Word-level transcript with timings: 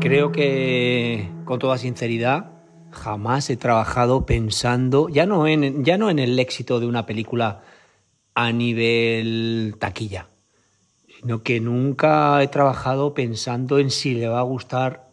Creo 0.00 0.30
que, 0.30 1.28
con 1.44 1.58
toda 1.58 1.76
sinceridad, 1.76 2.52
jamás 2.92 3.50
he 3.50 3.56
trabajado 3.56 4.26
pensando, 4.26 5.08
ya 5.08 5.26
no 5.26 5.48
en, 5.48 5.84
ya 5.84 5.98
no 5.98 6.08
en 6.08 6.20
el 6.20 6.38
éxito 6.38 6.78
de 6.78 6.86
una 6.86 7.04
película 7.04 7.62
a 8.34 8.52
nivel 8.52 9.74
taquilla, 9.80 10.28
sino 11.18 11.42
que 11.42 11.58
nunca 11.58 12.40
he 12.42 12.46
trabajado 12.46 13.12
pensando 13.12 13.80
en 13.80 13.90
si 13.90 14.14
le 14.14 14.28
va 14.28 14.38
a 14.38 14.44
gustar 14.44 15.10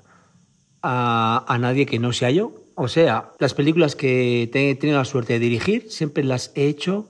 a, 0.83 1.43
a 1.47 1.57
nadie 1.57 1.87
que 1.87 1.97
no 1.97 2.13
sea 2.13 2.29
yo. 2.29 2.53
O 2.75 2.87
sea, 2.87 3.31
las 3.39 3.55
películas 3.55 3.95
que 3.95 4.43
he 4.43 4.75
tenido 4.75 4.99
la 4.99 5.05
suerte 5.05 5.33
de 5.33 5.39
dirigir 5.39 5.89
siempre 5.89 6.23
las 6.23 6.51
he 6.53 6.67
hecho 6.67 7.07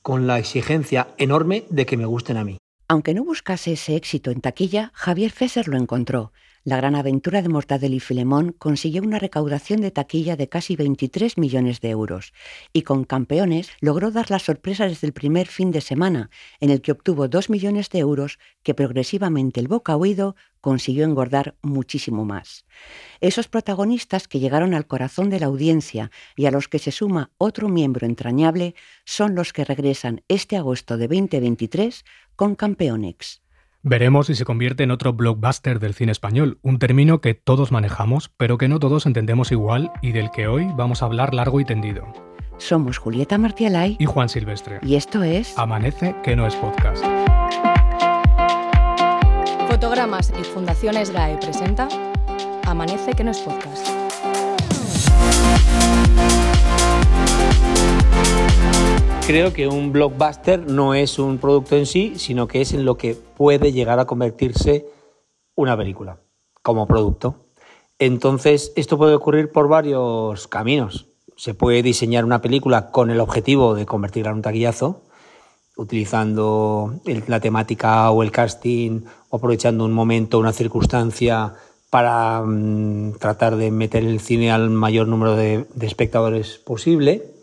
con 0.00 0.26
la 0.26 0.38
exigencia 0.38 1.08
enorme 1.18 1.64
de 1.68 1.84
que 1.84 1.98
me 1.98 2.06
gusten 2.06 2.38
a 2.38 2.44
mí. 2.44 2.56
Aunque 2.88 3.12
no 3.12 3.22
buscase 3.22 3.72
ese 3.72 3.96
éxito 3.96 4.30
en 4.30 4.40
taquilla, 4.40 4.92
Javier 4.94 5.30
Fesser 5.30 5.68
lo 5.68 5.76
encontró 5.76 6.32
la 6.64 6.76
gran 6.76 6.94
aventura 6.94 7.42
de 7.42 7.48
Mortadelo 7.48 7.94
y 7.94 8.00
Filemón 8.00 8.54
consiguió 8.58 9.02
una 9.02 9.18
recaudación 9.18 9.80
de 9.80 9.90
taquilla 9.90 10.36
de 10.36 10.48
casi 10.48 10.76
23 10.76 11.38
millones 11.38 11.80
de 11.80 11.90
euros 11.90 12.32
y 12.72 12.82
con 12.82 13.04
Campeones 13.04 13.70
logró 13.80 14.10
dar 14.10 14.30
la 14.30 14.38
sorpresa 14.38 14.86
desde 14.86 15.06
el 15.06 15.12
primer 15.12 15.46
fin 15.46 15.70
de 15.70 15.80
semana, 15.80 16.30
en 16.60 16.70
el 16.70 16.80
que 16.80 16.92
obtuvo 16.92 17.28
2 17.28 17.50
millones 17.50 17.88
de 17.90 18.00
euros 18.00 18.38
que 18.62 18.74
progresivamente 18.74 19.60
el 19.60 19.68
boca 19.68 19.96
oído 19.96 20.36
consiguió 20.60 21.04
engordar 21.04 21.56
muchísimo 21.62 22.24
más. 22.24 22.64
Esos 23.20 23.48
protagonistas 23.48 24.28
que 24.28 24.40
llegaron 24.40 24.74
al 24.74 24.86
corazón 24.86 25.30
de 25.30 25.40
la 25.40 25.46
audiencia 25.46 26.10
y 26.36 26.46
a 26.46 26.50
los 26.50 26.68
que 26.68 26.78
se 26.78 26.90
suma 26.90 27.30
otro 27.38 27.68
miembro 27.68 28.06
entrañable 28.06 28.74
son 29.04 29.34
los 29.34 29.52
que 29.52 29.64
regresan 29.64 30.22
este 30.28 30.56
agosto 30.56 30.96
de 30.96 31.08
2023 31.08 32.04
con 32.36 32.54
Campeonex. 32.54 33.40
Veremos 33.84 34.26
si 34.26 34.34
se 34.34 34.44
convierte 34.44 34.82
en 34.82 34.90
otro 34.90 35.12
blockbuster 35.12 35.78
del 35.78 35.94
cine 35.94 36.10
español, 36.10 36.58
un 36.62 36.80
término 36.80 37.20
que 37.20 37.34
todos 37.34 37.70
manejamos, 37.70 38.28
pero 38.36 38.58
que 38.58 38.66
no 38.66 38.80
todos 38.80 39.06
entendemos 39.06 39.52
igual 39.52 39.92
y 40.02 40.10
del 40.10 40.32
que 40.32 40.48
hoy 40.48 40.66
vamos 40.74 41.00
a 41.00 41.06
hablar 41.06 41.32
largo 41.32 41.60
y 41.60 41.64
tendido. 41.64 42.04
Somos 42.56 42.98
Julieta 42.98 43.38
Martialay 43.38 43.96
y 44.00 44.06
Juan 44.06 44.28
Silvestre. 44.28 44.80
Y 44.82 44.96
esto 44.96 45.22
es 45.22 45.56
Amanece 45.56 46.16
que 46.24 46.34
no 46.34 46.44
es 46.48 46.56
podcast. 46.56 47.04
Fotogramas 49.68 50.32
y 50.40 50.42
Fundaciones 50.42 51.12
GAE 51.12 51.36
presenta 51.36 51.88
Amanece 52.64 53.12
que 53.12 53.22
no 53.22 53.30
es 53.30 53.38
podcast. 53.38 53.86
Creo 59.28 59.52
que 59.52 59.68
un 59.68 59.92
blockbuster 59.92 60.70
no 60.70 60.94
es 60.94 61.18
un 61.18 61.36
producto 61.36 61.76
en 61.76 61.84
sí, 61.84 62.14
sino 62.16 62.48
que 62.48 62.62
es 62.62 62.72
en 62.72 62.86
lo 62.86 62.96
que 62.96 63.14
puede 63.14 63.72
llegar 63.72 63.98
a 63.98 64.06
convertirse 64.06 64.86
una 65.54 65.76
película 65.76 66.18
como 66.62 66.86
producto. 66.86 67.44
Entonces, 67.98 68.72
esto 68.74 68.96
puede 68.96 69.14
ocurrir 69.14 69.52
por 69.52 69.68
varios 69.68 70.48
caminos. 70.48 71.08
Se 71.36 71.52
puede 71.52 71.82
diseñar 71.82 72.24
una 72.24 72.40
película 72.40 72.90
con 72.90 73.10
el 73.10 73.20
objetivo 73.20 73.74
de 73.74 73.84
convertirla 73.84 74.30
en 74.30 74.36
un 74.36 74.42
taquillazo, 74.42 75.02
utilizando 75.76 76.94
la 77.26 77.40
temática 77.40 78.10
o 78.10 78.22
el 78.22 78.30
casting, 78.30 79.02
o 79.28 79.36
aprovechando 79.36 79.84
un 79.84 79.92
momento, 79.92 80.38
una 80.38 80.54
circunstancia 80.54 81.52
para 81.90 82.40
mm, 82.40 83.18
tratar 83.18 83.56
de 83.56 83.70
meter 83.70 84.04
el 84.04 84.20
cine 84.20 84.50
al 84.50 84.70
mayor 84.70 85.06
número 85.06 85.36
de 85.36 85.66
espectadores 85.82 86.56
posible 86.56 87.37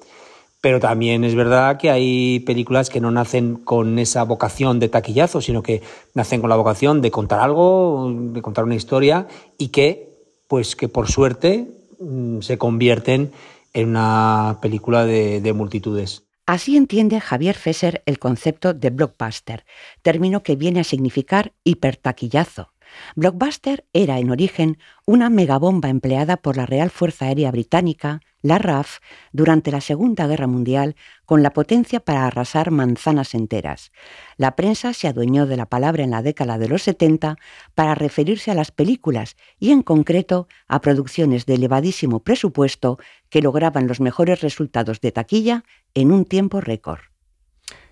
pero 0.66 0.80
también 0.80 1.24
es 1.24 1.36
verdad 1.36 1.78
que 1.78 1.92
hay 1.92 2.40
películas 2.40 2.90
que 2.90 3.00
no 3.00 3.12
nacen 3.12 3.54
con 3.54 4.00
esa 4.00 4.24
vocación 4.24 4.80
de 4.80 4.90
taquillazo, 4.90 5.40
sino 5.40 5.62
que 5.62 5.84
nacen 6.16 6.42
con 6.42 6.50
la 6.50 6.56
vocación 6.56 7.04
de 7.04 7.12
contar 7.12 7.40
algo, 7.40 8.12
de 8.12 8.42
contar 8.42 8.64
una 8.64 8.74
historia 8.74 9.28
y 9.60 9.68
que, 9.68 10.10
pues 10.48 10.76
que 10.76 10.88
por 10.90 11.08
suerte 11.08 11.68
mm, 12.00 12.40
se 12.40 12.58
convierten 12.58 13.32
en 13.76 13.90
una 13.90 14.58
película 14.60 15.06
de, 15.06 15.40
de 15.40 15.54
multitudes. 15.54 16.24
Así 16.48 16.78
entiende 16.78 17.22
Javier 17.22 17.56
Fesser 17.56 18.02
el 18.08 18.18
concepto 18.18 18.74
de 18.74 18.90
blockbuster, 18.90 19.66
término 20.02 20.42
que 20.42 20.56
viene 20.56 20.80
a 20.80 20.84
significar 20.84 21.54
hipertaquillazo. 21.64 22.72
Blockbuster 23.16 23.86
era 23.94 24.20
en 24.20 24.32
origen 24.32 24.78
una 25.06 25.30
megabomba 25.30 25.90
empleada 25.90 26.38
por 26.38 26.58
la 26.58 26.66
Real 26.66 26.90
Fuerza 26.90 27.26
Aérea 27.26 27.52
Británica, 27.52 28.22
la 28.42 28.60
RAF, 28.60 29.00
durante 29.32 29.72
la 29.72 29.82
Segunda 29.82 30.28
Guerra 30.28 30.48
Mundial 30.48 30.96
con 31.26 31.42
la 31.42 31.52
potencia 31.52 32.00
para 32.00 32.28
arrasar 32.28 32.72
manzanas 32.72 33.34
enteras. 33.34 33.92
La 34.38 34.56
prensa 34.56 34.94
se 34.94 35.08
adueñó 35.08 35.48
de 35.48 35.58
la 35.58 35.66
palabra 35.66 36.04
en 36.04 36.12
la 36.12 36.22
década 36.22 36.58
de 36.58 36.68
los 36.68 36.84
70 36.84 37.38
para 37.74 37.96
referirse 37.96 38.52
a 38.52 38.56
las 38.56 38.72
películas 38.72 39.36
y 39.60 39.72
en 39.72 39.82
concreto 39.82 40.48
a 40.68 40.82
producciones 40.82 41.46
de 41.46 41.56
elevadísimo 41.56 42.20
presupuesto 42.20 43.00
que 43.30 43.42
lograban 43.42 43.88
los 43.88 44.00
mejores 44.00 44.42
resultados 44.42 45.02
de 45.02 45.12
taquilla 45.12 45.64
en 45.96 46.12
un 46.12 46.26
tiempo 46.26 46.62
récord. 46.62 47.15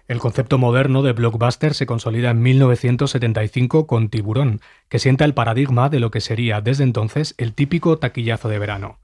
El 0.08 0.20
concepto 0.20 0.58
moderno 0.58 1.02
de 1.02 1.14
blockbuster 1.14 1.74
se 1.74 1.86
consolida 1.86 2.32
en 2.32 2.42
1975 2.42 3.88
con 3.88 4.10
Tiburón, 4.10 4.60
que 4.90 5.00
sienta 5.00 5.24
el 5.24 5.34
paradigma 5.34 5.90
de 5.90 6.02
lo 6.02 6.12
que 6.12 6.20
sería 6.20 6.60
desde 6.60 6.84
entonces 6.84 7.36
el 7.38 7.54
típico 7.54 7.98
taquillazo 7.98 8.50
de 8.50 8.60
verano. 8.60 9.00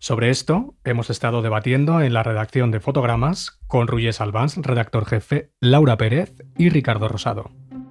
Sobre 0.00 0.30
esto 0.30 0.74
hemos 0.82 1.08
estado 1.08 1.42
debatiendo 1.42 2.00
en 2.00 2.14
la 2.14 2.24
redacción 2.24 2.72
de 2.72 2.80
Fotogramas 2.80 3.60
con 3.68 3.86
Ruyes 3.86 4.20
Albans, 4.20 4.56
redactor 4.56 5.06
jefe, 5.06 5.50
Laura 5.60 5.96
Pérez 5.96 6.34
y 6.56 6.70
Ricardo 6.70 7.06
Rosado 7.06 7.50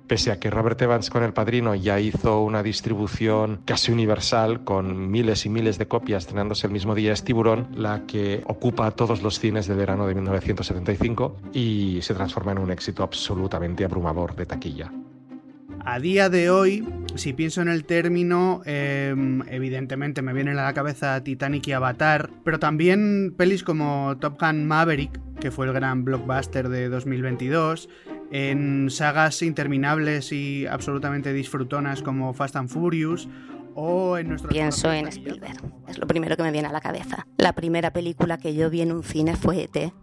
pese 0.10 0.32
a 0.32 0.40
que 0.40 0.50
Robert 0.50 0.82
Evans 0.82 1.12
con 1.12 1.24
El 1.24 1.34
Padrino 1.34 1.76
ya 1.76 2.00
hizo 2.00 2.42
una 2.42 2.64
distribución 2.64 3.62
casi 3.64 3.92
universal 3.92 4.64
con 4.64 5.10
miles 5.12 5.46
y 5.46 5.50
miles 5.50 5.78
de 5.78 5.88
copias 5.88 6.24
estrenándose 6.24 6.66
el 6.66 6.74
mismo 6.74 6.96
día, 6.96 7.14
es 7.14 7.24
Tiburón 7.24 7.68
la 7.76 8.08
que 8.08 8.42
ocupa 8.48 8.90
todos 8.92 9.22
los 9.22 9.40
cines 9.40 9.68
de 9.68 9.76
verano 9.76 10.08
de 10.08 10.16
1975 10.16 11.38
y 11.54 12.00
se 12.02 12.16
transforma 12.16 12.54
en 12.54 12.58
un 12.58 12.72
éxito 12.72 13.04
absolutamente 13.04 13.86
abrumador 13.86 14.36
de 14.36 14.48
taquilla. 14.48 14.92
A 15.86 16.00
día 16.00 16.30
de 16.30 16.50
hoy, 16.50 16.88
si 17.16 17.34
pienso 17.34 17.62
en 17.62 17.70
el 17.70 17.86
término, 17.86 18.62
em, 18.66 19.42
evidentemente 19.48 20.22
me 20.24 20.34
vienen 20.34 20.58
a 20.58 20.64
la 20.64 20.74
cabeza 20.74 21.24
Titanic 21.24 21.68
y 21.68 21.72
Avatar, 21.72 22.32
pero 22.44 22.60
también 22.60 23.34
pelis 23.38 23.64
como 23.64 24.18
Top 24.20 24.42
Gun 24.42 24.66
Maverick, 24.66 25.20
que 25.40 25.52
fue 25.52 25.68
el 25.68 25.74
gran 25.74 26.04
blockbuster 26.04 26.68
de 26.68 26.90
2022, 26.90 27.90
en 28.32 28.90
sagas 28.90 29.42
interminables 29.42 30.32
y 30.32 30.66
absolutamente 30.68 31.34
disfrutonas 31.34 32.02
como 32.02 32.34
Fast 32.34 32.56
and 32.56 32.70
Furious 32.70 33.28
o 33.76 34.18
en 34.18 34.30
nuestro 34.30 34.50
Pienso 34.50 34.92
en 34.92 35.08
Spielberg, 35.08 35.58
es 35.88 35.98
lo 35.98 36.08
primero 36.08 36.36
que 36.36 36.44
me 36.44 36.52
viene 36.52 36.68
a 36.68 36.72
la 36.72 36.82
cabeza. 36.82 37.26
La 37.38 37.54
primera 37.54 37.92
película 37.92 38.38
que 38.38 38.54
yo 38.54 38.70
vi 38.70 38.82
en 38.82 38.92
un 38.92 39.04
cine 39.04 39.36
fue 39.36 39.64
ET 39.64 39.94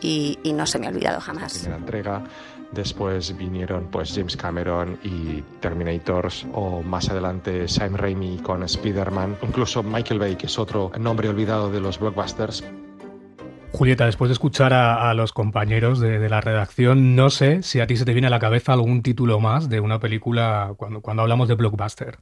y, 0.00 0.38
no 0.54 0.66
se 0.66 0.78
me 0.78 0.86
ha 0.86 0.90
olvidado 0.90 1.20
jamás. 1.20 1.54
La 1.54 1.60
primera 1.60 1.76
entrega, 1.78 2.24
después 2.72 3.36
vinieron 3.36 3.88
pues 3.90 4.12
James 4.14 4.36
Cameron 4.36 4.98
y 5.02 5.42
Terminators 5.60 6.46
o 6.52 6.82
más 6.82 7.08
adelante 7.10 7.68
Sam 7.68 7.94
Raimi 7.94 8.38
con 8.38 8.62
Spider-Man, 8.62 9.38
incluso 9.42 9.82
Michael 9.82 10.20
Bay, 10.20 10.36
que 10.36 10.46
es 10.46 10.58
otro 10.58 10.90
nombre 10.98 11.28
olvidado 11.28 11.70
de 11.70 11.80
los 11.80 11.98
blockbusters. 11.98 12.64
Julieta, 13.72 14.06
después 14.06 14.28
de 14.28 14.34
escuchar 14.34 14.72
a, 14.74 15.12
los 15.14 15.32
compañeros 15.32 15.98
de, 15.98 16.28
la 16.28 16.40
redacción, 16.40 17.16
no 17.16 17.30
sé 17.30 17.62
si 17.62 17.80
a 17.80 17.86
ti 17.86 17.96
se 17.96 18.04
te 18.04 18.12
viene 18.12 18.26
a 18.26 18.30
la 18.30 18.38
cabeza 18.38 18.72
algún 18.72 19.02
título 19.02 19.40
más 19.40 19.68
de 19.68 19.80
una 19.80 19.98
película 19.98 20.74
cuando, 20.76 21.00
cuando 21.00 21.22
hablamos 21.22 21.48
de 21.48 21.54
blockbuster. 21.54 22.18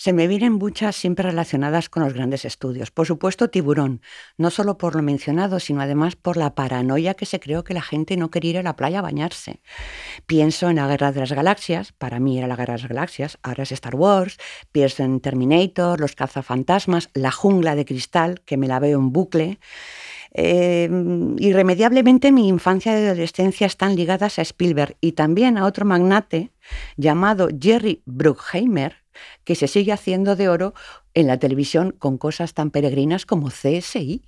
Se 0.00 0.14
me 0.14 0.28
vienen 0.28 0.54
muchas 0.54 0.96
siempre 0.96 1.24
relacionadas 1.28 1.90
con 1.90 2.02
los 2.02 2.14
grandes 2.14 2.46
estudios. 2.46 2.90
Por 2.90 3.06
supuesto, 3.06 3.50
Tiburón, 3.50 4.00
no 4.38 4.48
solo 4.48 4.78
por 4.78 4.96
lo 4.96 5.02
mencionado, 5.02 5.60
sino 5.60 5.82
además 5.82 6.16
por 6.16 6.38
la 6.38 6.54
paranoia 6.54 7.12
que 7.12 7.26
se 7.26 7.38
creó 7.38 7.64
que 7.64 7.74
la 7.74 7.82
gente 7.82 8.16
no 8.16 8.30
quería 8.30 8.50
ir 8.52 8.58
a 8.58 8.62
la 8.62 8.76
playa 8.76 9.00
a 9.00 9.02
bañarse. 9.02 9.60
Pienso 10.24 10.70
en 10.70 10.76
la 10.76 10.86
Guerra 10.86 11.12
de 11.12 11.20
las 11.20 11.32
Galaxias, 11.32 11.92
para 11.92 12.18
mí 12.18 12.38
era 12.38 12.46
la 12.46 12.56
Guerra 12.56 12.76
de 12.76 12.80
las 12.80 12.88
Galaxias, 12.88 13.38
ahora 13.42 13.64
es 13.64 13.72
Star 13.72 13.94
Wars, 13.94 14.38
pienso 14.72 15.02
en 15.02 15.20
Terminator, 15.20 16.00
Los 16.00 16.14
cazafantasmas, 16.14 17.10
La 17.12 17.30
jungla 17.30 17.74
de 17.74 17.84
cristal, 17.84 18.40
que 18.46 18.56
me 18.56 18.68
la 18.68 18.78
veo 18.78 18.98
en 18.98 19.12
bucle. 19.12 19.58
Em, 20.32 21.36
irremediablemente 21.38 22.30
mi 22.30 22.48
infancia 22.48 22.92
y 22.92 23.04
adolescencia 23.04 23.66
están 23.66 23.96
ligadas 23.96 24.38
a 24.38 24.42
Spielberg 24.42 24.96
y 25.00 25.12
también 25.12 25.58
a 25.58 25.64
otro 25.64 25.84
magnate 25.84 26.52
llamado 26.96 27.48
Jerry 27.60 28.02
Bruckheimer, 28.06 28.96
que 29.44 29.54
se 29.54 29.66
sigue 29.66 29.92
haciendo 29.92 30.36
de 30.36 30.48
oro 30.48 30.74
en 31.14 31.26
la 31.26 31.38
televisión 31.38 31.94
con 31.98 32.16
cosas 32.16 32.54
tan 32.54 32.70
peregrinas 32.70 33.26
como 33.26 33.48
CSI. 33.48 34.22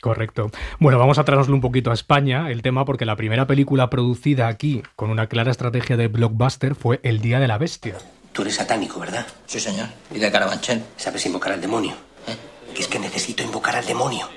Correcto. 0.00 0.50
Bueno, 0.78 0.98
vamos 0.98 1.18
a 1.18 1.24
traernoslo 1.24 1.56
un 1.56 1.60
poquito 1.60 1.90
a 1.90 1.94
España, 1.94 2.50
el 2.52 2.62
tema, 2.62 2.84
porque 2.84 3.04
la 3.04 3.16
primera 3.16 3.48
película 3.48 3.90
producida 3.90 4.46
aquí 4.46 4.82
con 4.94 5.10
una 5.10 5.26
clara 5.26 5.50
estrategia 5.50 5.96
de 5.96 6.06
blockbuster 6.06 6.76
fue 6.76 7.00
El 7.02 7.20
Día 7.20 7.40
de 7.40 7.48
la 7.48 7.58
Bestia. 7.58 7.96
Tú 8.32 8.42
eres 8.42 8.54
satánico, 8.54 9.00
¿verdad? 9.00 9.26
Sí, 9.46 9.58
señor. 9.58 9.88
Y 10.14 10.20
de 10.20 10.30
Carabanchel. 10.30 10.84
¿Sabes 10.96 11.26
invocar 11.26 11.52
al 11.52 11.60
demonio? 11.60 11.94
¿Eh? 12.28 12.36
es 12.78 12.86
que 12.86 13.00
necesito 13.00 13.42
invocar 13.42 13.74
al 13.74 13.84
demonio. 13.84 14.28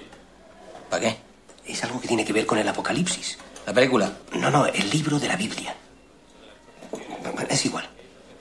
¿Para 0.91 1.03
qué? 1.03 1.15
Es 1.65 1.81
algo 1.85 2.01
que 2.01 2.09
tiene 2.09 2.25
que 2.25 2.33
ver 2.33 2.45
con 2.45 2.57
el 2.57 2.67
Apocalipsis. 2.67 3.39
¿La 3.65 3.73
película? 3.73 4.11
No, 4.37 4.51
no, 4.51 4.65
el 4.65 4.89
libro 4.89 5.19
de 5.19 5.29
la 5.29 5.37
Biblia. 5.37 5.73
Es 7.49 7.65
igual. 7.65 7.85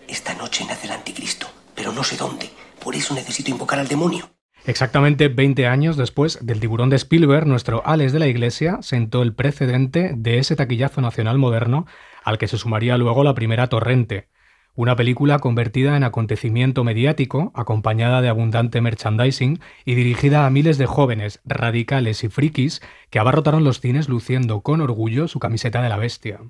Esta 0.08 0.35
noche 0.35 0.64
nace 0.64 0.88
el 0.88 0.93
anticristo, 0.93 1.47
pero 1.76 1.93
no 1.93 2.02
sé 2.02 2.17
dónde. 2.17 2.50
Por 2.82 2.97
eso 2.97 3.14
necesito 3.14 3.52
invocar 3.52 3.79
al 3.79 3.87
demonio. 3.87 4.31
Exactamente 4.67 5.29
20 5.29 5.69
años 5.69 5.97
después 5.97 6.44
del 6.44 6.58
tiburón 6.58 6.91
de 6.91 6.97
Spielberg, 6.97 7.47
nuestro 7.47 7.87
Alex 7.87 8.12
de 8.12 8.19
la 8.19 8.26
Iglesia 8.26 8.79
sentó 8.82 9.23
el 9.23 9.32
precedente 9.32 10.12
de 10.17 10.38
ese 10.38 10.56
taquillazo 10.56 11.00
nacional 11.00 11.38
moderno 11.38 11.87
al 12.25 12.37
que 12.37 12.49
se 12.49 12.58
sumaría 12.58 12.99
luego 12.99 13.23
la 13.23 13.35
primera 13.35 13.69
Torrente, 13.69 14.29
una 14.75 14.96
película 14.96 15.38
convertida 15.38 15.96
en 15.96 16.05
acontecimiento 16.05 16.84
mediático, 16.84 17.52
acompañada 17.55 18.22
de 18.22 18.28
abundante 18.28 18.81
merchandising 18.81 19.61
y 19.84 19.94
dirigida 19.94 20.46
a 20.46 20.50
miles 20.50 20.78
de 20.78 20.87
jóvenes, 20.87 21.40
radicales 21.44 22.25
y 22.25 22.28
frikis 22.28 22.81
que 23.11 23.19
abarrotaron 23.19 23.64
los 23.64 23.81
cines 23.81 24.08
luciendo 24.08 24.61
con 24.61 24.81
orgullo 24.81 25.28
su 25.28 25.38
camiseta 25.38 25.82
de 25.82 25.88
la 25.88 25.96
bestia. 25.96 26.40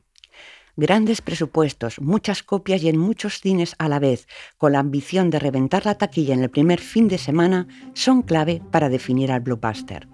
Grandes 0.76 1.20
presupuestos, 1.20 2.00
muchas 2.00 2.42
copias 2.42 2.82
y 2.82 2.88
en 2.88 2.96
muchos 2.96 3.40
cines 3.40 3.74
a 3.78 3.88
la 3.88 3.98
vez, 3.98 4.28
con 4.56 4.72
la 4.72 4.78
ambición 4.78 5.28
de 5.30 5.38
reventar 5.38 5.84
la 5.84 5.96
taquilla 5.96 6.34
en 6.34 6.42
el 6.42 6.50
primer 6.50 6.80
fin 6.80 7.08
de 7.08 7.18
semana, 7.18 7.66
son 7.94 8.22
clave 8.22 8.62
para 8.70 8.88
definir 8.88 9.32
al 9.32 9.40
blockbuster. 9.40 10.08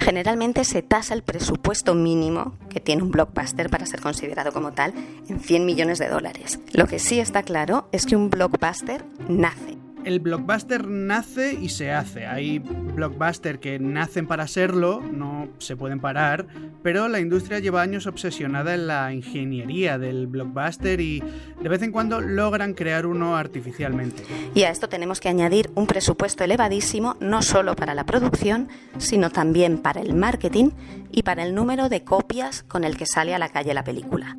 Generalmente 0.00 0.64
se 0.64 0.82
tasa 0.82 1.14
el 1.14 1.22
presupuesto 1.22 1.94
mínimo 1.94 2.54
que 2.70 2.80
tiene 2.80 3.02
un 3.02 3.10
blockbuster 3.10 3.68
para 3.70 3.86
ser 3.86 4.00
considerado 4.00 4.52
como 4.52 4.72
tal 4.72 4.94
en 5.28 5.40
100 5.40 5.66
millones 5.66 5.98
de 5.98 6.08
dólares. 6.08 6.60
Lo 6.72 6.86
que 6.86 6.98
sí 6.98 7.20
está 7.20 7.42
claro 7.42 7.88
es 7.92 8.06
que 8.06 8.16
un 8.16 8.30
blockbuster 8.30 9.04
nace 9.28 9.77
el 10.08 10.20
blockbuster 10.20 10.88
nace 10.88 11.52
y 11.52 11.68
se 11.68 11.92
hace. 11.92 12.26
Hay 12.26 12.60
blockbusters 12.60 13.58
que 13.58 13.78
nacen 13.78 14.26
para 14.26 14.48
serlo, 14.48 15.00
no 15.00 15.48
se 15.58 15.76
pueden 15.76 16.00
parar, 16.00 16.46
pero 16.82 17.08
la 17.08 17.20
industria 17.20 17.58
lleva 17.58 17.82
años 17.82 18.06
obsesionada 18.06 18.74
en 18.74 18.86
la 18.86 19.12
ingeniería 19.12 19.98
del 19.98 20.26
blockbuster 20.26 21.02
y 21.02 21.22
de 21.62 21.68
vez 21.68 21.82
en 21.82 21.92
cuando 21.92 22.22
logran 22.22 22.72
crear 22.72 23.04
uno 23.04 23.36
artificialmente. 23.36 24.22
Y 24.54 24.62
a 24.62 24.70
esto 24.70 24.88
tenemos 24.88 25.20
que 25.20 25.28
añadir 25.28 25.70
un 25.74 25.86
presupuesto 25.86 26.42
elevadísimo 26.42 27.16
no 27.20 27.42
solo 27.42 27.76
para 27.76 27.94
la 27.94 28.06
producción, 28.06 28.68
sino 28.96 29.28
también 29.28 29.76
para 29.76 30.00
el 30.00 30.14
marketing 30.14 30.70
y 31.12 31.22
para 31.22 31.44
el 31.44 31.54
número 31.54 31.90
de 31.90 32.02
copias 32.02 32.62
con 32.62 32.84
el 32.84 32.96
que 32.96 33.04
sale 33.04 33.34
a 33.34 33.38
la 33.38 33.50
calle 33.50 33.74
la 33.74 33.84
película. 33.84 34.38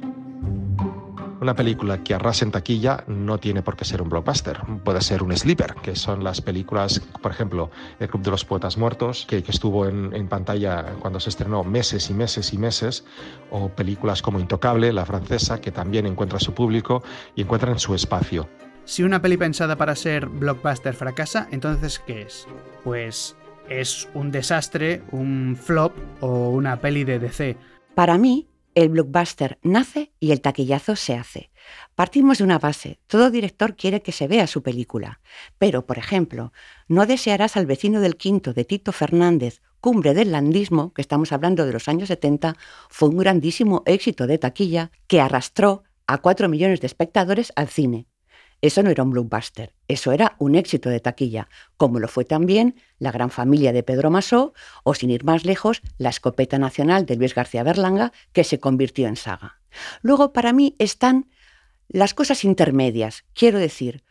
Una 1.41 1.55
película 1.55 2.03
que 2.03 2.13
arrase 2.13 2.43
en 2.43 2.51
taquilla 2.51 3.05
no 3.07 3.37
tiene 3.37 3.61
por 3.61 3.77
qué 3.77 3.85
ser 3.85 4.01
un 4.01 4.09
blockbuster, 4.09 4.59
puede 4.83 4.99
ser 4.99 5.23
un 5.23 5.35
sleeper, 5.35 5.75
que 5.75 5.95
son 5.95 6.21
las 6.21 6.41
películas, 6.41 7.01
por 7.21 7.31
ejemplo, 7.31 7.71
El 7.99 8.09
Club 8.09 8.23
de 8.23 8.31
los 8.31 8.43
Poetas 8.43 8.77
Muertos, 8.77 9.25
que, 9.25 9.37
estuvo 9.37 9.87
en, 9.87 10.13
en, 10.13 10.27
pantalla 10.27 10.95
cuando 10.99 11.21
se 11.21 11.29
estrenó 11.29 11.63
meses 11.63 12.09
y 12.09 12.13
meses 12.13 12.53
y 12.53 12.57
meses, 12.57 13.05
o 13.51 13.69
películas 13.69 14.21
como 14.21 14.41
Intocable, 14.41 14.91
la 14.91 15.05
francesa, 15.05 15.61
que 15.61 15.71
también 15.71 16.05
encuentra 16.05 16.39
su 16.41 16.53
público 16.53 17.03
y 17.35 17.43
encuentran 17.43 17.79
su 17.79 17.95
espacio. 17.95 18.49
Si 18.83 19.03
una 19.03 19.21
peli 19.21 19.37
pensada 19.37 19.77
para 19.77 19.95
ser 19.95 20.25
blockbuster 20.25 20.93
fracasa, 20.93 21.47
entonces 21.51 21.99
¿qué 21.99 22.23
es? 22.23 22.47
Pues 22.83 23.37
es 23.69 24.09
un 24.13 24.31
desastre, 24.31 25.03
un 25.11 25.55
flop 25.55 25.93
o 26.19 26.49
una 26.49 26.81
peli 26.81 27.05
de 27.05 27.19
DC. 27.19 27.55
Para 27.95 28.17
mí, 28.17 28.48
el 28.75 28.89
blockbuster 28.89 29.59
nace 29.61 30.13
y 30.19 30.31
el 30.31 30.41
taquillazo 30.41 30.95
se 30.95 31.15
hace. 31.15 31.51
Partimos 31.95 32.37
de 32.37 32.43
una 32.43 32.59
base. 32.59 32.99
Todo 33.07 33.31
director 33.31 33.75
quiere 33.75 34.01
que 34.01 34.11
se 34.11 34.27
vea 34.27 34.47
su 34.47 34.63
película. 34.63 35.21
Pero, 35.57 35.85
por 35.85 35.97
ejemplo, 35.97 36.53
no 36.87 37.05
desearás 37.05 37.57
al 37.57 37.65
vecino 37.65 37.99
del 37.99 38.17
quinto 38.17 38.53
de 38.53 38.65
Tito 38.65 38.91
Fernández, 38.91 39.61
Cumbre 39.81 40.13
del 40.13 40.31
Landismo, 40.31 40.93
que 40.93 41.01
estamos 41.01 41.31
hablando 41.31 41.65
de 41.65 41.71
los 41.73 41.87
años 41.87 42.09
70, 42.09 42.57
fue 42.89 43.09
un 43.09 43.17
grandísimo 43.17 43.83
éxito 43.85 44.27
de 44.27 44.37
taquilla 44.37 44.91
que 45.07 45.21
arrastró 45.21 45.83
a 46.05 46.17
cuatro 46.17 46.49
millones 46.49 46.81
de 46.81 46.87
espectadores 46.87 47.53
al 47.55 47.69
cine. 47.69 48.07
Eso 48.61 48.83
no 48.83 48.89
era 48.89 49.03
un 49.03 49.11
blockbuster, 49.11 49.73
eso 49.89 50.11
era 50.11 50.35
un 50.37 50.55
éxito 50.55 50.89
de 50.89 50.99
taquilla, 50.99 51.49
como 51.75 51.99
lo 51.99 52.07
fue 52.07 52.23
también 52.23 52.75
La 52.99 53.11
gran 53.11 53.31
familia 53.31 53.73
de 53.73 53.83
Pedro 53.83 54.11
Masó 54.11 54.53
o, 54.83 54.93
sin 54.93 55.09
ir 55.09 55.23
más 55.25 55.43
lejos, 55.45 55.81
La 55.97 56.09
escopeta 56.09 56.59
nacional 56.59 57.07
de 57.07 57.15
Luis 57.15 57.33
García 57.33 57.63
Berlanga, 57.63 58.13
que 58.31 58.43
se 58.43 58.59
convirtió 58.59 59.07
en 59.07 59.15
saga. 59.15 59.59
Luego, 60.01 60.31
para 60.31 60.53
mí, 60.53 60.75
están 60.77 61.27
las 61.87 62.13
cosas 62.13 62.45
intermedias, 62.45 63.25
quiero 63.33 63.57
decir, 63.57 64.03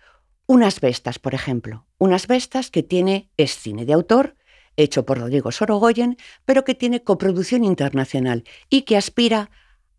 unas 0.47 0.81
bestas, 0.81 1.21
por 1.21 1.35
ejemplo, 1.35 1.87
unas 1.97 2.27
bestas 2.27 2.71
que 2.71 2.83
tiene, 2.83 3.31
es 3.37 3.57
cine 3.57 3.85
de 3.85 3.93
autor, 3.93 4.35
hecho 4.77 5.07
por 5.07 5.19
Rodrigo 5.19 5.53
Sorogoyen, 5.53 6.17
pero 6.45 6.65
que 6.65 6.75
tiene 6.75 7.05
coproducción 7.05 7.63
internacional 7.63 8.43
y 8.69 8.83
que 8.83 8.97
aspira 8.97 9.51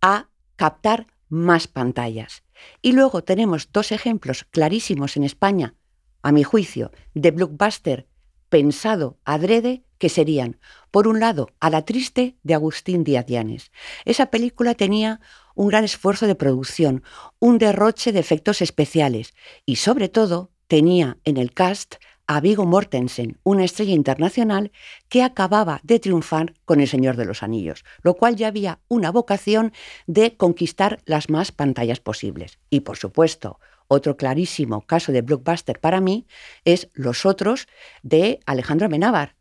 a 0.01 0.27
captar 0.57 1.07
más 1.29 1.67
pantallas. 1.67 2.43
Y 2.81 2.93
luego 2.93 3.23
tenemos 3.23 3.69
dos 3.71 3.91
ejemplos 3.91 4.45
clarísimos 4.51 5.17
en 5.17 5.23
España, 5.23 5.75
a 6.21 6.31
mi 6.31 6.43
juicio, 6.43 6.91
de 7.13 7.31
blockbuster 7.31 8.07
pensado 8.49 9.17
adrede, 9.25 9.83
que 9.97 10.09
serían, 10.09 10.59
por 10.91 11.07
un 11.07 11.19
lado, 11.19 11.49
A 11.59 11.69
la 11.69 11.83
triste 11.83 12.37
de 12.43 12.53
Agustín 12.53 13.03
Díaz 13.03 13.25
Llanes. 13.27 13.71
Esa 14.05 14.27
película 14.27 14.73
tenía 14.73 15.19
un 15.55 15.67
gran 15.67 15.83
esfuerzo 15.83 16.25
de 16.25 16.35
producción, 16.35 17.03
un 17.39 17.57
derroche 17.57 18.11
de 18.11 18.19
efectos 18.19 18.61
especiales 18.61 19.33
y, 19.65 19.75
sobre 19.75 20.09
todo, 20.09 20.51
tenía 20.67 21.17
en 21.25 21.37
el 21.37 21.53
cast 21.53 21.95
a 22.29 22.41
Vigo 22.41 22.67
Mortensen, 22.67 23.39
una 23.41 23.65
estrella 23.65 23.95
internacional 23.95 24.71
que 25.09 25.23
acababa 25.23 25.79
de 25.81 25.99
triunfar 25.99 26.53
con 26.63 26.79
El 26.79 26.87
Señor 26.87 27.17
de 27.17 27.25
los 27.25 27.41
Anillos, 27.41 27.83
lo 28.03 28.13
cual 28.13 28.35
ya 28.35 28.49
había 28.49 28.81
una 28.87 29.11
vocación 29.11 29.73
de 30.05 30.37
conquistar 30.37 30.99
las 31.05 31.31
más 31.31 31.51
pantallas 31.51 31.99
posibles. 31.99 32.59
Y 32.69 32.81
por 32.81 32.97
supuesto, 32.97 33.59
otro 33.87 34.15
clarísimo 34.15 34.85
caso 34.85 35.11
de 35.11 35.23
blockbuster 35.23 35.79
para 35.79 36.01
mí 36.01 36.27
es 36.65 36.91
Los 36.93 37.25
Otros 37.25 37.67
de 38.03 38.39
Alejandro 38.45 38.89
Menábar, 38.89 39.35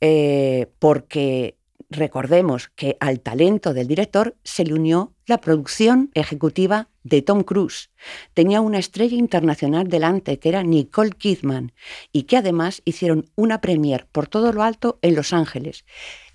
eh, 0.00 0.72
porque 0.78 1.58
recordemos 1.90 2.70
que 2.74 2.96
al 3.00 3.20
talento 3.20 3.74
del 3.74 3.86
director 3.86 4.34
se 4.44 4.64
le 4.64 4.72
unió 4.72 5.13
la 5.26 5.38
producción 5.38 6.10
ejecutiva 6.14 6.88
de 7.02 7.22
Tom 7.22 7.42
Cruise. 7.42 7.90
Tenía 8.34 8.60
una 8.60 8.78
estrella 8.78 9.16
internacional 9.16 9.88
delante 9.88 10.38
que 10.38 10.48
era 10.48 10.62
Nicole 10.62 11.10
Kidman 11.10 11.72
y 12.12 12.24
que 12.24 12.36
además 12.36 12.82
hicieron 12.84 13.30
una 13.36 13.60
premier 13.60 14.06
por 14.10 14.28
todo 14.28 14.52
lo 14.52 14.62
alto 14.62 14.98
en 15.02 15.14
Los 15.14 15.32
Ángeles 15.32 15.84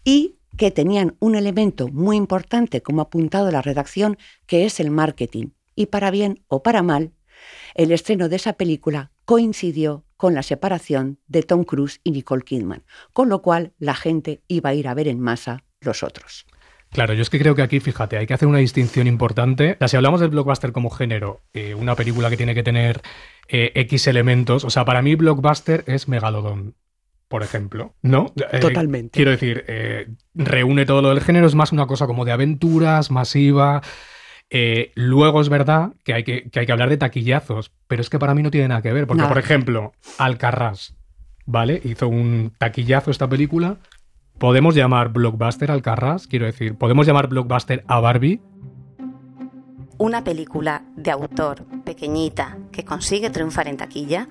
y 0.04 0.36
que 0.58 0.72
tenían 0.72 1.16
un 1.20 1.36
elemento 1.36 1.88
muy 1.88 2.18
importante 2.18 2.82
como 2.82 3.02
apuntado 3.02 3.52
la 3.52 3.62
redacción 3.62 4.18
que 4.46 4.66
es 4.66 4.80
el 4.80 4.92
marketing. 4.92 5.50
Y 5.76 5.88
para 5.88 6.12
bien 6.12 6.44
o 6.48 6.64
para 6.64 6.84
mal, 6.84 7.14
el 7.76 7.92
estreno 7.92 8.30
de 8.30 8.36
esa 8.36 8.54
película 8.54 9.12
coincidió 9.26 10.06
con 10.18 10.34
la 10.34 10.44
separación 10.44 11.20
de 11.28 11.44
Tom 11.44 11.64
Cruise 11.64 12.02
y 12.04 12.12
Nicole 12.12 12.44
Kidman, 12.44 12.84
con 13.14 13.30
lo 13.30 13.42
cual 13.42 13.74
la 13.80 13.96
gente 13.96 14.42
iba 14.48 14.72
a 14.72 14.74
ir 14.74 14.88
a 14.88 14.94
ver 14.94 15.08
en 15.08 15.20
masa 15.20 15.64
los 15.80 16.04
otros. 16.04 16.46
Claro, 16.92 17.14
yo 17.14 17.22
es 17.22 17.30
que 17.30 17.40
creo 17.40 17.56
que 17.56 17.62
aquí, 17.62 17.80
fíjate, 17.80 18.18
hay 18.18 18.26
que 18.26 18.34
hacer 18.34 18.48
una 18.48 18.58
distinción 18.58 19.06
importante. 19.06 19.78
si 19.88 19.96
hablamos 19.96 20.20
del 20.22 20.30
blockbuster 20.30 20.72
como 20.72 20.90
género, 20.90 21.42
eh, 21.54 21.76
una 21.76 21.96
película 21.96 22.30
que 22.30 22.38
tiene 22.38 22.56
que 22.56 22.64
tener 22.64 23.02
eh, 23.48 23.72
X 23.76 24.08
elementos, 24.08 24.64
o 24.64 24.70
sea, 24.70 24.86
para 24.86 25.02
mí 25.02 25.14
blockbuster 25.16 25.84
es 25.86 26.08
Megalodon, 26.08 26.74
por 27.28 27.44
ejemplo, 27.44 27.94
¿no? 28.02 28.34
Eh, 28.52 28.60
Totalmente. 28.60 29.16
Quiero 29.16 29.30
decir, 29.30 29.66
reúne 30.34 30.88
todo 30.88 31.04
lo 31.04 31.10
del 31.10 31.22
género, 31.22 31.46
es 31.46 31.54
más 31.54 31.72
una 31.72 31.86
cosa 31.86 32.08
como 32.08 32.26
de 32.26 32.32
aventuras, 32.32 33.12
masiva. 33.12 33.84
luego 34.96 35.42
es 35.42 35.50
verdad 35.50 35.94
que 36.04 36.16
hay 36.16 36.24
que, 36.24 36.50
hay 36.56 36.66
que 36.66 36.72
hablar 36.72 36.90
de 36.90 36.98
taquillazos, 36.98 37.72
pero 37.88 38.02
es 38.02 38.10
que 38.10 38.18
para 38.18 38.34
mí 38.34 38.42
no 38.42 38.50
tiene 38.50 38.68
nada 38.68 38.82
que 38.82 38.94
ver, 38.94 39.06
porque, 39.06 39.26
por 39.26 39.38
ejemplo, 39.38 39.94
Alcarrás, 40.18 40.96
¿vale? 41.46 41.80
Hizo 41.84 42.08
un 42.08 42.52
taquillazo 42.58 43.12
esta 43.12 43.30
película 43.30 43.78
¿Podemos 44.40 44.74
llamar 44.74 45.10
blockbuster 45.10 45.70
al 45.70 45.82
Carras? 45.82 46.26
Quiero 46.26 46.46
decir, 46.46 46.76
¿podemos 46.76 47.06
llamar 47.06 47.28
blockbuster 47.28 47.84
a 47.88 48.00
Barbie? 48.00 48.40
Una 49.98 50.24
película 50.24 50.84
de 50.96 51.12
autor 51.12 51.66
pequeñita 51.84 52.58
que 52.72 52.86
consigue 52.86 53.30
triunfar 53.32 53.68
en 53.68 53.76
taquilla 53.76 54.30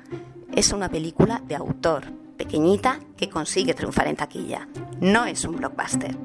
es 0.54 0.72
una 0.72 0.88
película 0.88 1.42
de 1.46 1.56
autor 1.56 2.04
pequeñita 2.38 3.00
que 3.18 3.28
consigue 3.28 3.74
triunfar 3.74 4.06
en 4.08 4.16
taquilla. 4.16 4.66
No 4.98 5.26
es 5.26 5.44
un 5.44 5.56
blockbuster. 5.56 6.16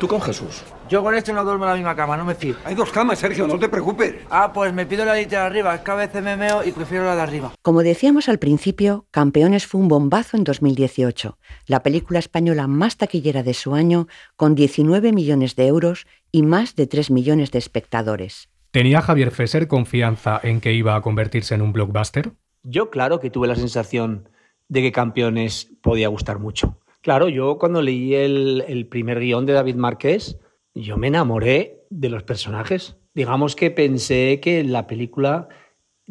Tú 0.00 0.08
con 0.08 0.22
Jesús. 0.22 0.64
Yo 0.88 1.02
con 1.02 1.14
este 1.14 1.30
no 1.30 1.44
duermo 1.44 1.64
en 1.64 1.70
la 1.72 1.76
misma 1.76 1.94
cama, 1.94 2.16
no 2.16 2.24
me 2.24 2.34
fío. 2.34 2.54
Hay 2.64 2.74
dos 2.74 2.90
camas, 2.90 3.18
Sergio, 3.18 3.46
no 3.46 3.58
te 3.58 3.68
preocupes. 3.68 4.14
Ah, 4.30 4.50
pues 4.50 4.72
me 4.72 4.86
pido 4.86 5.04
la 5.04 5.12
de 5.12 5.36
arriba, 5.36 5.74
es 5.74 5.82
que 5.82 5.90
a 5.90 5.94
veces 5.94 6.22
me 6.22 6.38
meo 6.38 6.64
y 6.64 6.72
prefiero 6.72 7.04
la 7.04 7.14
de 7.14 7.20
arriba. 7.20 7.52
Como 7.60 7.82
decíamos 7.82 8.30
al 8.30 8.38
principio, 8.38 9.04
Campeones 9.10 9.66
fue 9.66 9.78
un 9.78 9.88
bombazo 9.88 10.38
en 10.38 10.44
2018, 10.44 11.36
la 11.66 11.82
película 11.82 12.18
española 12.18 12.66
más 12.66 12.96
taquillera 12.96 13.42
de 13.42 13.52
su 13.52 13.74
año, 13.74 14.08
con 14.36 14.54
19 14.54 15.12
millones 15.12 15.54
de 15.54 15.66
euros 15.66 16.06
y 16.32 16.44
más 16.44 16.76
de 16.76 16.86
3 16.86 17.10
millones 17.10 17.50
de 17.50 17.58
espectadores. 17.58 18.48
¿Tenía 18.70 19.02
Javier 19.02 19.32
Fesser 19.32 19.68
confianza 19.68 20.40
en 20.42 20.62
que 20.62 20.72
iba 20.72 20.96
a 20.96 21.02
convertirse 21.02 21.54
en 21.54 21.60
un 21.60 21.74
blockbuster? 21.74 22.32
Yo 22.62 22.88
claro 22.88 23.20
que 23.20 23.28
tuve 23.28 23.48
la 23.48 23.54
sensación 23.54 24.30
de 24.70 24.80
que 24.80 24.92
Campeones 24.92 25.68
podía 25.82 26.08
gustar 26.08 26.38
mucho. 26.38 26.78
Claro, 27.02 27.28
yo 27.28 27.58
cuando 27.58 27.80
leí 27.80 28.14
el, 28.14 28.86
primer 28.90 29.20
guion 29.20 29.46
de 29.46 29.54
David 29.54 29.76
Márquez, 29.76 30.38
yo 30.74 30.96
me 30.96 31.08
enamoré 31.08 31.86
de 31.90 32.10
los 32.10 32.22
personajes. 32.22 32.96
Digamos 33.14 33.56
que 33.56 33.70
pensé 33.70 34.40
que 34.40 34.62
la 34.64 34.86
película 34.86 35.48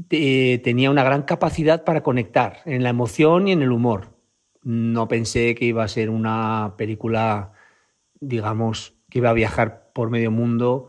eh, 0.10 0.60
tenía 0.64 0.90
una 0.90 1.04
gran 1.04 1.24
capacidad 1.24 1.84
para 1.84 2.02
conectar 2.02 2.62
en 2.66 2.84
la 2.84 2.90
emoción 2.90 3.48
y 3.48 3.52
en 3.52 3.62
el 3.62 3.72
humor. 3.72 4.18
No 4.64 5.08
pensé 5.08 5.56
que 5.56 5.66
iba 5.66 5.84
a 5.84 5.88
ser 5.88 6.10
una 6.10 6.74
película, 6.78 7.54
digamos, 8.20 8.96
que 9.10 9.20
iba 9.20 9.30
a 9.30 9.34
viajar 9.34 9.92
por 9.94 10.10
medio 10.10 10.32
mundo 10.32 10.88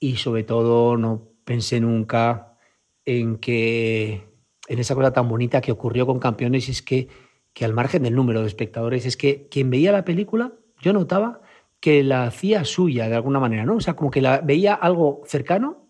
y 0.00 0.16
sobre 0.16 0.42
todo 0.42 0.96
no 0.96 1.28
pensé 1.44 1.80
nunca 1.80 2.56
en 3.04 3.36
que 3.38 4.28
en 4.68 4.78
esa 4.78 4.94
cosa 4.94 5.12
tan 5.12 5.28
bonita 5.28 5.60
que 5.60 5.72
ocurrió 5.72 6.06
con 6.06 6.18
Campeones 6.18 6.68
es 6.68 6.82
que, 6.82 7.08
que 7.58 7.64
al 7.64 7.72
margen 7.72 8.04
del 8.04 8.14
número 8.14 8.42
de 8.42 8.46
espectadores 8.46 9.04
es 9.04 9.16
que 9.16 9.48
quien 9.50 9.68
veía 9.68 9.90
la 9.90 10.04
película 10.04 10.52
yo 10.80 10.92
notaba 10.92 11.40
que 11.80 12.04
la 12.04 12.22
hacía 12.22 12.64
suya 12.64 13.08
de 13.08 13.16
alguna 13.16 13.40
manera, 13.40 13.64
¿no? 13.64 13.74
O 13.74 13.80
sea, 13.80 13.96
como 13.96 14.12
que 14.12 14.22
la 14.22 14.40
veía 14.40 14.74
algo 14.74 15.22
cercano 15.26 15.88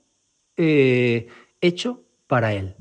eh, 0.56 1.26
hecho 1.60 2.04
para 2.26 2.54
él. 2.54 2.74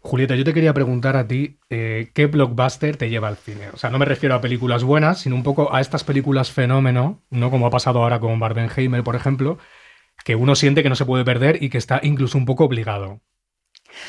Julieta, 0.00 0.34
yo 0.34 0.42
te 0.42 0.52
quería 0.52 0.74
preguntar 0.74 1.16
a 1.16 1.28
ti 1.28 1.60
eh, 1.70 2.10
qué 2.12 2.26
blockbuster 2.26 2.96
te 2.96 3.08
lleva 3.08 3.28
al 3.28 3.36
cine. 3.36 3.68
O 3.72 3.76
sea, 3.76 3.90
no 3.90 4.00
me 4.00 4.04
refiero 4.04 4.34
a 4.34 4.40
películas 4.40 4.82
buenas, 4.82 5.20
sino 5.20 5.36
un 5.36 5.44
poco 5.44 5.72
a 5.72 5.80
estas 5.80 6.02
películas 6.02 6.50
fenómeno, 6.50 7.22
no 7.30 7.52
como 7.52 7.68
ha 7.68 7.70
pasado 7.70 8.02
ahora 8.02 8.18
con 8.18 8.40
Barbenheimer, 8.40 9.04
por 9.04 9.14
ejemplo, 9.14 9.58
que 10.24 10.34
uno 10.34 10.56
siente 10.56 10.82
que 10.82 10.88
no 10.88 10.96
se 10.96 11.06
puede 11.06 11.24
perder 11.24 11.62
y 11.62 11.68
que 11.68 11.78
está 11.78 12.00
incluso 12.02 12.36
un 12.36 12.46
poco 12.46 12.64
obligado. 12.64 13.20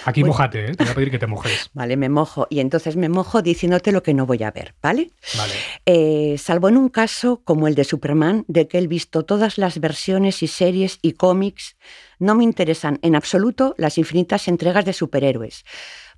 Aquí 0.06 0.22
Pues- 0.22 0.29
mojate, 0.29 0.72
¿eh? 0.72 0.75
te 0.75 0.84
voy 0.84 0.91
a 0.91 0.96
pedir 0.96 1.12
que 1.12 1.20
te 1.20 1.27
mojes. 1.27 1.70
Vale, 1.74 1.98
me 1.98 2.10
mojo. 2.10 2.48
Y 2.50 2.60
entonces 2.60 2.96
me 2.96 3.10
mojo 3.10 3.41
diciéndote 3.41 3.91
lo 3.91 4.03
que 4.03 4.13
no 4.13 4.25
voy 4.25 4.44
a 4.44 4.51
ver, 4.51 4.75
¿vale? 4.82 5.12
Vale. 5.38 5.53
Eh, 5.86 6.38
salvo 6.38 6.70
en 6.70 6.77
un 6.77 6.89
caso 6.89 7.41
como 7.44 7.67
el 7.67 7.75
de 7.75 7.84
Superman, 7.84 8.46
de 8.48 8.67
que 8.67 8.77
he 8.79 8.88
visto 8.88 9.24
todas 9.24 9.58
las 9.58 9.79
versiones 9.79 10.44
y 10.44 10.48
series 10.48 11.00
y 11.01 11.13
cómics, 11.13 11.75
no 12.20 12.36
me 12.36 12.44
interesan 12.44 13.00
en 13.01 13.15
absoluto 13.15 13.75
las 13.77 13.98
infinitas 13.98 14.48
entregas 14.48 14.86
de 14.86 14.94
superhéroes. 14.94 15.63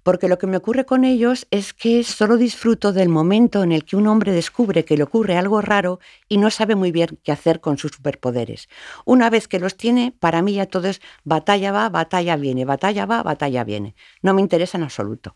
Porque 0.03 0.27
lo 0.27 0.37
que 0.37 0.47
me 0.47 0.57
ocurre 0.57 0.85
con 0.85 1.03
ellos 1.03 1.47
es 1.51 1.73
que 1.73 2.03
solo 2.03 2.37
disfruto 2.37 2.93
del 2.93 3.09
momento 3.09 3.63
en 3.63 3.71
el 3.71 3.85
que 3.85 3.95
un 3.95 4.07
hombre 4.07 4.31
descubre 4.31 4.85
que 4.85 4.97
le 4.97 5.03
ocurre 5.03 5.37
algo 5.37 5.61
raro 5.61 5.99
y 6.27 6.37
no 6.37 6.49
sabe 6.51 6.75
muy 6.75 6.91
bien 6.91 7.19
qué 7.23 7.31
hacer 7.31 7.59
con 7.59 7.77
sus 7.77 7.91
superpoderes. 7.91 8.69
Una 9.05 9.29
vez 9.29 9.47
que 9.47 9.59
los 9.59 9.75
tiene, 9.77 10.13
para 10.17 10.41
mí 10.41 10.53
ya 10.53 10.65
todo 10.65 10.87
es 10.87 11.01
batalla 11.23 11.71
va, 11.71 11.89
batalla 11.89 12.35
viene, 12.35 12.65
batalla 12.65 13.05
va, 13.05 13.23
batalla 13.23 13.63
viene. 13.63 13.95
No 14.21 14.33
me 14.33 14.41
interesa 14.41 14.77
en 14.77 14.83
absoluto. 14.83 15.35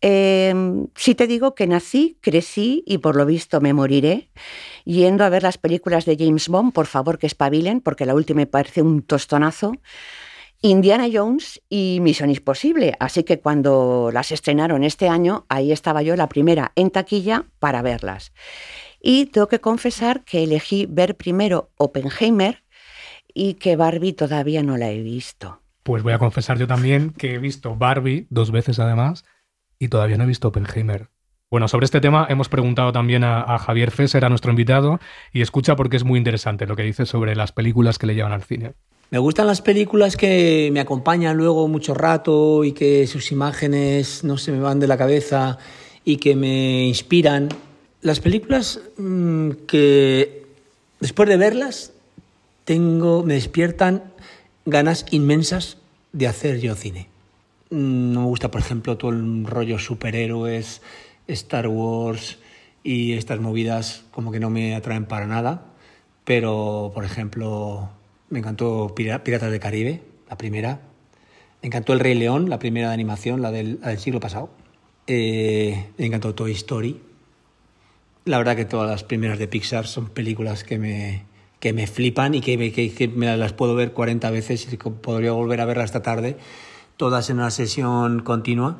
Eh, 0.00 0.54
sí 0.96 1.14
te 1.14 1.26
digo 1.26 1.54
que 1.54 1.66
nací, 1.66 2.18
crecí 2.20 2.82
y 2.86 2.98
por 2.98 3.16
lo 3.16 3.24
visto 3.24 3.60
me 3.60 3.72
moriré 3.72 4.30
yendo 4.84 5.24
a 5.24 5.28
ver 5.28 5.42
las 5.42 5.58
películas 5.58 6.04
de 6.04 6.16
James 6.18 6.48
Bond, 6.48 6.72
por 6.72 6.86
favor 6.86 7.18
que 7.18 7.26
espabilen, 7.26 7.80
porque 7.80 8.06
la 8.06 8.14
última 8.14 8.38
me 8.38 8.46
parece 8.46 8.82
un 8.82 9.02
tostonazo. 9.02 9.72
Indiana 10.62 11.08
Jones 11.12 11.60
y 11.68 11.98
Misión 12.00 12.30
Imposible. 12.30 12.94
Así 13.00 13.24
que 13.24 13.40
cuando 13.40 14.10
las 14.12 14.30
estrenaron 14.30 14.84
este 14.84 15.08
año, 15.08 15.44
ahí 15.48 15.72
estaba 15.72 16.02
yo 16.02 16.14
la 16.14 16.28
primera 16.28 16.70
en 16.76 16.90
taquilla 16.90 17.46
para 17.58 17.82
verlas. 17.82 18.32
Y 19.00 19.26
tengo 19.26 19.48
que 19.48 19.60
confesar 19.60 20.24
que 20.24 20.44
elegí 20.44 20.86
ver 20.88 21.16
primero 21.16 21.70
Oppenheimer 21.76 22.62
y 23.34 23.54
que 23.54 23.74
Barbie 23.74 24.12
todavía 24.12 24.62
no 24.62 24.76
la 24.76 24.90
he 24.90 25.02
visto. 25.02 25.60
Pues 25.82 26.04
voy 26.04 26.12
a 26.12 26.18
confesar 26.18 26.58
yo 26.58 26.68
también 26.68 27.10
que 27.10 27.34
he 27.34 27.38
visto 27.38 27.74
Barbie 27.74 28.28
dos 28.30 28.52
veces 28.52 28.78
además 28.78 29.24
y 29.80 29.88
todavía 29.88 30.16
no 30.16 30.24
he 30.24 30.28
visto 30.28 30.46
Oppenheimer. 30.46 31.08
Bueno, 31.50 31.66
sobre 31.66 31.84
este 31.84 32.00
tema 32.00 32.26
hemos 32.30 32.48
preguntado 32.48 32.92
también 32.92 33.24
a, 33.24 33.58
Javier 33.58 33.90
Fesser, 33.90 34.24
a 34.24 34.30
nuestro 34.30 34.52
invitado, 34.52 35.00
y 35.32 35.42
escucha 35.42 35.76
porque 35.76 35.96
es 35.96 36.04
muy 36.04 36.16
interesante 36.16 36.66
lo 36.66 36.76
que 36.76 36.82
dice 36.84 37.04
sobre 37.04 37.36
las 37.36 37.52
películas 37.52 37.98
que 37.98 38.06
le 38.06 38.14
llevan 38.14 38.32
al 38.32 38.42
cine. 38.42 38.72
Me 39.12 39.18
gustan 39.18 39.46
las 39.46 39.60
películas 39.60 40.16
que 40.16 40.70
me 40.72 40.80
acompañan 40.80 41.36
luego 41.36 41.68
mucho 41.68 41.92
rato 41.92 42.64
y 42.64 42.72
que 42.72 43.06
sus 43.06 43.30
imágenes 43.30 44.24
no 44.24 44.38
se 44.38 44.52
me 44.52 44.60
van 44.60 44.80
de 44.80 44.86
la 44.86 44.96
cabeza 44.96 45.58
y 46.02 46.16
que 46.16 46.34
me 46.34 46.86
inspiran. 46.86 47.50
Las 48.00 48.20
películas 48.20 48.80
mmm, 48.96 49.50
que 49.68 50.46
después 50.98 51.28
de 51.28 51.36
verlas 51.36 51.92
tengo, 52.64 53.22
me 53.22 53.34
despiertan 53.34 54.02
ganas 54.64 55.04
inmensas 55.10 55.76
de 56.14 56.26
hacer 56.26 56.60
yo 56.60 56.74
cine. 56.74 57.10
No 57.68 58.20
me 58.20 58.26
gusta, 58.28 58.50
por 58.50 58.62
ejemplo, 58.62 58.96
todo 58.96 59.10
el 59.10 59.44
rollo 59.44 59.78
superhéroes, 59.78 60.80
Star 61.28 61.68
Wars 61.68 62.38
y 62.82 63.12
estas 63.12 63.40
movidas 63.40 64.04
como 64.10 64.32
que 64.32 64.40
no 64.40 64.48
me 64.48 64.74
atraen 64.74 65.04
para 65.04 65.26
nada. 65.26 65.66
Pero, 66.24 66.92
por 66.94 67.04
ejemplo, 67.04 67.90
me 68.32 68.38
encantó 68.38 68.94
Piratas 68.94 69.50
del 69.50 69.60
Caribe, 69.60 70.02
la 70.28 70.38
primera. 70.38 70.80
Me 71.60 71.66
encantó 71.66 71.92
El 71.92 72.00
Rey 72.00 72.14
León, 72.14 72.48
la 72.48 72.58
primera 72.58 72.88
de 72.88 72.94
animación, 72.94 73.42
la 73.42 73.50
del, 73.50 73.78
la 73.82 73.88
del 73.88 73.98
siglo 73.98 74.20
pasado. 74.20 74.48
Eh, 75.06 75.90
me 75.98 76.06
encantó 76.06 76.34
Toy 76.34 76.52
Story. 76.52 76.98
La 78.24 78.38
verdad 78.38 78.56
que 78.56 78.64
todas 78.64 78.90
las 78.90 79.04
primeras 79.04 79.38
de 79.38 79.48
Pixar 79.48 79.86
son 79.86 80.08
películas 80.08 80.64
que 80.64 80.78
me, 80.78 81.24
que 81.60 81.74
me 81.74 81.86
flipan 81.86 82.34
y 82.34 82.40
que, 82.40 82.56
me, 82.56 82.72
que, 82.72 82.94
que 82.94 83.06
me 83.06 83.36
las 83.36 83.52
puedo 83.52 83.74
ver 83.74 83.92
40 83.92 84.30
veces 84.30 84.66
y 84.72 84.76
podría 84.78 85.32
volver 85.32 85.60
a 85.60 85.66
verlas 85.66 85.86
esta 85.86 86.02
tarde, 86.02 86.38
todas 86.96 87.28
en 87.28 87.36
una 87.36 87.50
sesión 87.50 88.20
continua. 88.20 88.78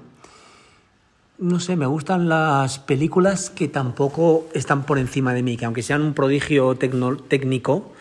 No 1.37 1.61
sé, 1.61 1.77
me 1.77 1.87
gustan 1.87 2.31
las 2.31 2.79
películas 2.79 3.51
que 3.51 3.69
tampoco 3.69 4.47
están 4.55 4.85
por 4.87 4.99
encima 4.99 5.35
de 5.35 5.43
mí, 5.43 5.59
que 5.59 5.67
aunque 5.67 5.83
sean 5.83 6.01
un 6.01 6.15
prodigio 6.15 6.75
tecno, 6.77 7.17
técnico, 7.17 7.93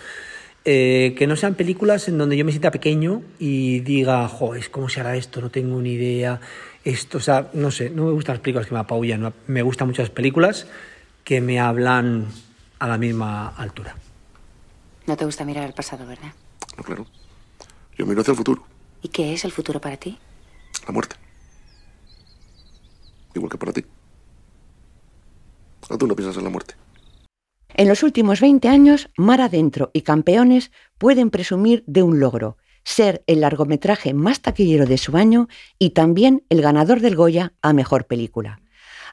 eh, 0.64 1.16
que 1.18 1.28
no 1.28 1.36
sean 1.36 1.56
películas 1.56 2.08
en 2.08 2.18
donde 2.18 2.38
yo 2.38 2.46
me 2.46 2.52
sienta 2.52 2.72
pequeño 2.72 3.24
y 3.40 3.80
diga, 3.80 4.28
joder, 4.28 4.70
¿cómo 4.70 4.90
se 4.90 5.00
hará 5.00 5.16
esto? 5.16 5.42
No 5.42 5.50
tengo 5.50 5.82
ni 5.82 5.94
idea. 5.94 6.40
Esto, 6.84 7.18
o 7.18 7.22
sea, 7.22 7.50
no 7.54 7.72
sé, 7.72 7.90
no 7.90 8.06
me 8.06 8.12
gustan 8.12 8.36
las 8.36 8.42
películas 8.42 8.68
que 8.68 8.74
me 8.74 8.80
apabullan, 8.80 9.34
me 9.48 9.62
gustan 9.62 9.88
muchas 9.88 10.10
películas 10.10 10.68
que 11.24 11.42
me 11.42 11.60
hablan 11.60 12.28
a 12.80 12.88
la 12.88 12.98
misma 12.98 13.50
altura. 13.50 13.96
No 15.06 15.16
te 15.18 15.26
gusta 15.26 15.46
mirar 15.46 15.66
al 15.66 15.74
pasado, 15.74 16.06
¿verdad? 16.06 16.34
No, 16.78 16.84
claro. 16.84 17.06
Yo 17.98 18.06
miro 18.06 18.22
hacia 18.22 18.32
el 18.32 18.38
futuro. 18.38 18.64
¿Y 19.02 19.10
qué 19.10 19.34
es 19.34 19.46
el 19.46 19.52
futuro 19.52 19.80
para 19.82 19.98
ti? 19.98 20.18
La 20.88 20.92
muerte. 20.92 21.16
Igual 23.34 23.52
que 23.52 23.58
para 23.58 23.74
ti. 23.74 23.86
¿O 25.90 25.98
tú 25.98 26.08
no 26.08 26.16
piensas 26.16 26.38
en 26.38 26.44
la 26.44 26.50
muerte? 26.50 26.76
En 27.74 27.88
los 27.88 28.04
últimos 28.04 28.42
20 28.42 28.68
años, 28.68 29.10
Mar 29.18 29.42
Adentro 29.42 29.92
y 29.94 30.02
Campeones 30.02 30.72
pueden 30.98 31.30
presumir 31.30 31.84
de 31.88 32.04
un 32.04 32.20
logro, 32.20 32.58
ser 32.84 33.24
el 33.28 33.42
largometraje 33.42 34.14
más 34.14 34.42
taquillero 34.42 34.86
de 34.86 34.98
su 34.98 35.16
año 35.16 35.48
y 35.80 35.92
también 35.92 36.44
el 36.50 36.62
ganador 36.62 37.00
del 37.00 37.16
Goya 37.16 37.54
a 37.62 37.74
Mejor 37.74 38.06
Película. 38.06 38.62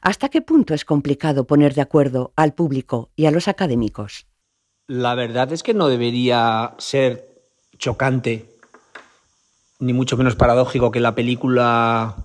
¿Hasta 0.01 0.29
qué 0.29 0.41
punto 0.41 0.73
es 0.73 0.85
complicado 0.85 1.45
poner 1.45 1.73
de 1.73 1.81
acuerdo 1.81 2.33
al 2.35 2.53
público 2.53 3.11
y 3.15 3.25
a 3.25 3.31
los 3.31 3.47
académicos? 3.47 4.27
La 4.87 5.13
verdad 5.13 5.51
es 5.53 5.61
que 5.61 5.73
no 5.73 5.87
debería 5.87 6.73
ser 6.77 7.27
chocante, 7.77 8.49
ni 9.79 9.93
mucho 9.93 10.17
menos 10.17 10.35
paradójico 10.35 10.91
que 10.91 10.99
la 10.99 11.15
película 11.15 12.15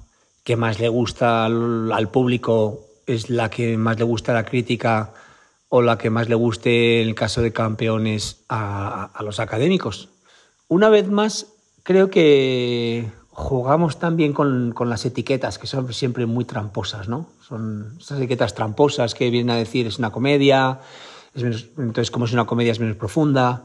que 0.45 0.57
más 0.57 0.79
le 0.79 0.89
gusta 0.89 1.47
al, 1.47 2.09
público 2.11 2.81
es 3.07 3.31
la 3.31 3.51
que 3.51 3.77
más 3.77 3.99
le 3.99 4.05
gusta 4.05 4.33
a 4.33 4.35
la 4.35 4.45
crítica 4.45 5.13
o 5.77 5.83
la 5.83 5.99
que 5.99 6.09
más 6.09 6.29
le 6.29 6.37
guste 6.37 7.03
en 7.03 7.09
el 7.09 7.17
caso 7.17 7.43
de 7.43 7.53
campeones 7.53 8.45
a, 8.49 9.11
los 9.25 9.41
académicos. 9.41 10.09
Una 10.69 10.89
vez 10.89 11.09
más, 11.11 11.49
creo 11.83 12.11
que 12.11 13.11
jugamos 13.31 13.99
también 13.99 14.35
con, 14.35 14.73
las 14.89 15.05
etiquetas, 15.05 15.59
que 15.59 15.67
son 15.67 15.93
siempre 15.93 16.27
muy 16.27 16.45
tramposas, 16.45 17.09
¿no? 17.09 17.27
Son 17.41 17.97
esas 17.99 18.19
etiquetas 18.19 18.55
tramposas 18.55 19.17
que 19.17 19.31
vienen 19.31 19.51
a 19.51 19.57
decir 19.57 19.89
es 19.89 19.99
una 19.99 20.13
comedia, 20.13 20.79
es 21.35 21.43
menos, 21.43 21.67
entonces 21.77 22.13
como 22.13 22.27
es 22.27 22.33
una 22.33 22.47
comedia 22.47 22.71
es 22.71 22.79
menos 22.79 22.97
profunda, 22.97 23.65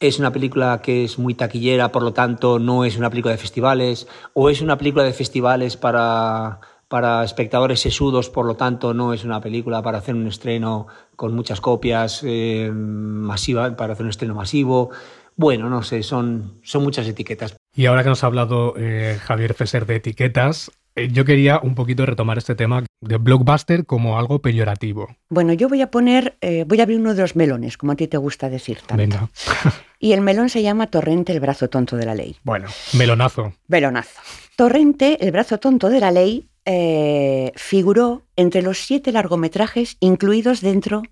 es 0.00 0.18
una 0.18 0.32
película 0.32 0.80
que 0.80 1.04
es 1.04 1.18
muy 1.18 1.34
taquillera, 1.34 1.92
por 1.92 2.04
lo 2.04 2.14
tanto 2.14 2.58
no 2.58 2.86
es 2.86 2.96
una 2.96 3.10
película 3.10 3.32
de 3.32 3.38
festivales, 3.38 4.06
o 4.32 4.48
es 4.48 4.62
una 4.62 4.78
película 4.78 5.04
de 5.04 5.12
festivales 5.12 5.76
para, 5.76 6.60
para 6.94 7.24
espectadores 7.24 7.80
sesudos, 7.80 8.30
por 8.30 8.46
lo 8.46 8.54
tanto 8.54 8.94
no 8.94 9.12
es 9.12 9.24
una 9.24 9.40
película 9.40 9.82
para 9.82 9.98
hacer 9.98 10.14
un 10.14 10.28
estreno 10.28 10.86
con 11.16 11.34
muchas 11.34 11.60
copias 11.60 12.20
eh, 12.22 12.70
masiva, 12.72 13.76
para 13.76 13.94
hacer 13.94 14.04
un 14.04 14.10
estreno 14.10 14.36
masivo. 14.36 14.90
Bueno, 15.34 15.68
no 15.68 15.82
sé, 15.82 16.04
son, 16.04 16.60
son 16.62 16.84
muchas 16.84 17.08
etiquetas. 17.08 17.56
Y 17.74 17.86
ahora 17.86 18.04
que 18.04 18.10
nos 18.10 18.22
ha 18.22 18.28
hablado 18.28 18.74
eh, 18.76 19.18
Javier 19.20 19.54
Fesser 19.54 19.86
de 19.86 19.96
etiquetas, 19.96 20.70
eh, 20.94 21.08
yo 21.10 21.24
quería 21.24 21.58
un 21.60 21.74
poquito 21.74 22.06
retomar 22.06 22.38
este 22.38 22.54
tema 22.54 22.84
de 23.00 23.16
blockbuster 23.16 23.86
como 23.86 24.16
algo 24.16 24.40
peyorativo. 24.40 25.16
Bueno, 25.28 25.52
yo 25.52 25.68
voy 25.68 25.82
a 25.82 25.90
poner, 25.90 26.36
eh, 26.42 26.64
voy 26.64 26.78
a 26.78 26.84
abrir 26.84 27.00
uno 27.00 27.12
de 27.12 27.22
los 27.22 27.34
melones, 27.34 27.76
como 27.76 27.90
a 27.90 27.96
ti 27.96 28.06
te 28.06 28.18
gusta 28.18 28.48
decir 28.48 28.78
tanto. 28.86 28.96
Venga. 28.98 29.30
y 29.98 30.12
el 30.12 30.20
melón 30.20 30.48
se 30.48 30.62
llama 30.62 30.86
Torrente, 30.86 31.32
el 31.32 31.40
brazo 31.40 31.68
tonto 31.68 31.96
de 31.96 32.06
la 32.06 32.14
ley. 32.14 32.36
Bueno, 32.44 32.68
melonazo. 32.92 33.52
Melonazo. 33.66 34.20
Torrente, 34.54 35.18
el 35.24 35.32
brazo 35.32 35.58
tonto 35.58 35.88
de 35.88 35.98
la 35.98 36.12
ley, 36.12 36.48
eh, 36.66 37.52
figuró 37.56 38.26
entre 38.36 38.62
los 38.62 38.78
siete 38.78 39.12
largometrajes 39.12 39.96
incluidos 40.00 40.60
dentro 40.60 41.02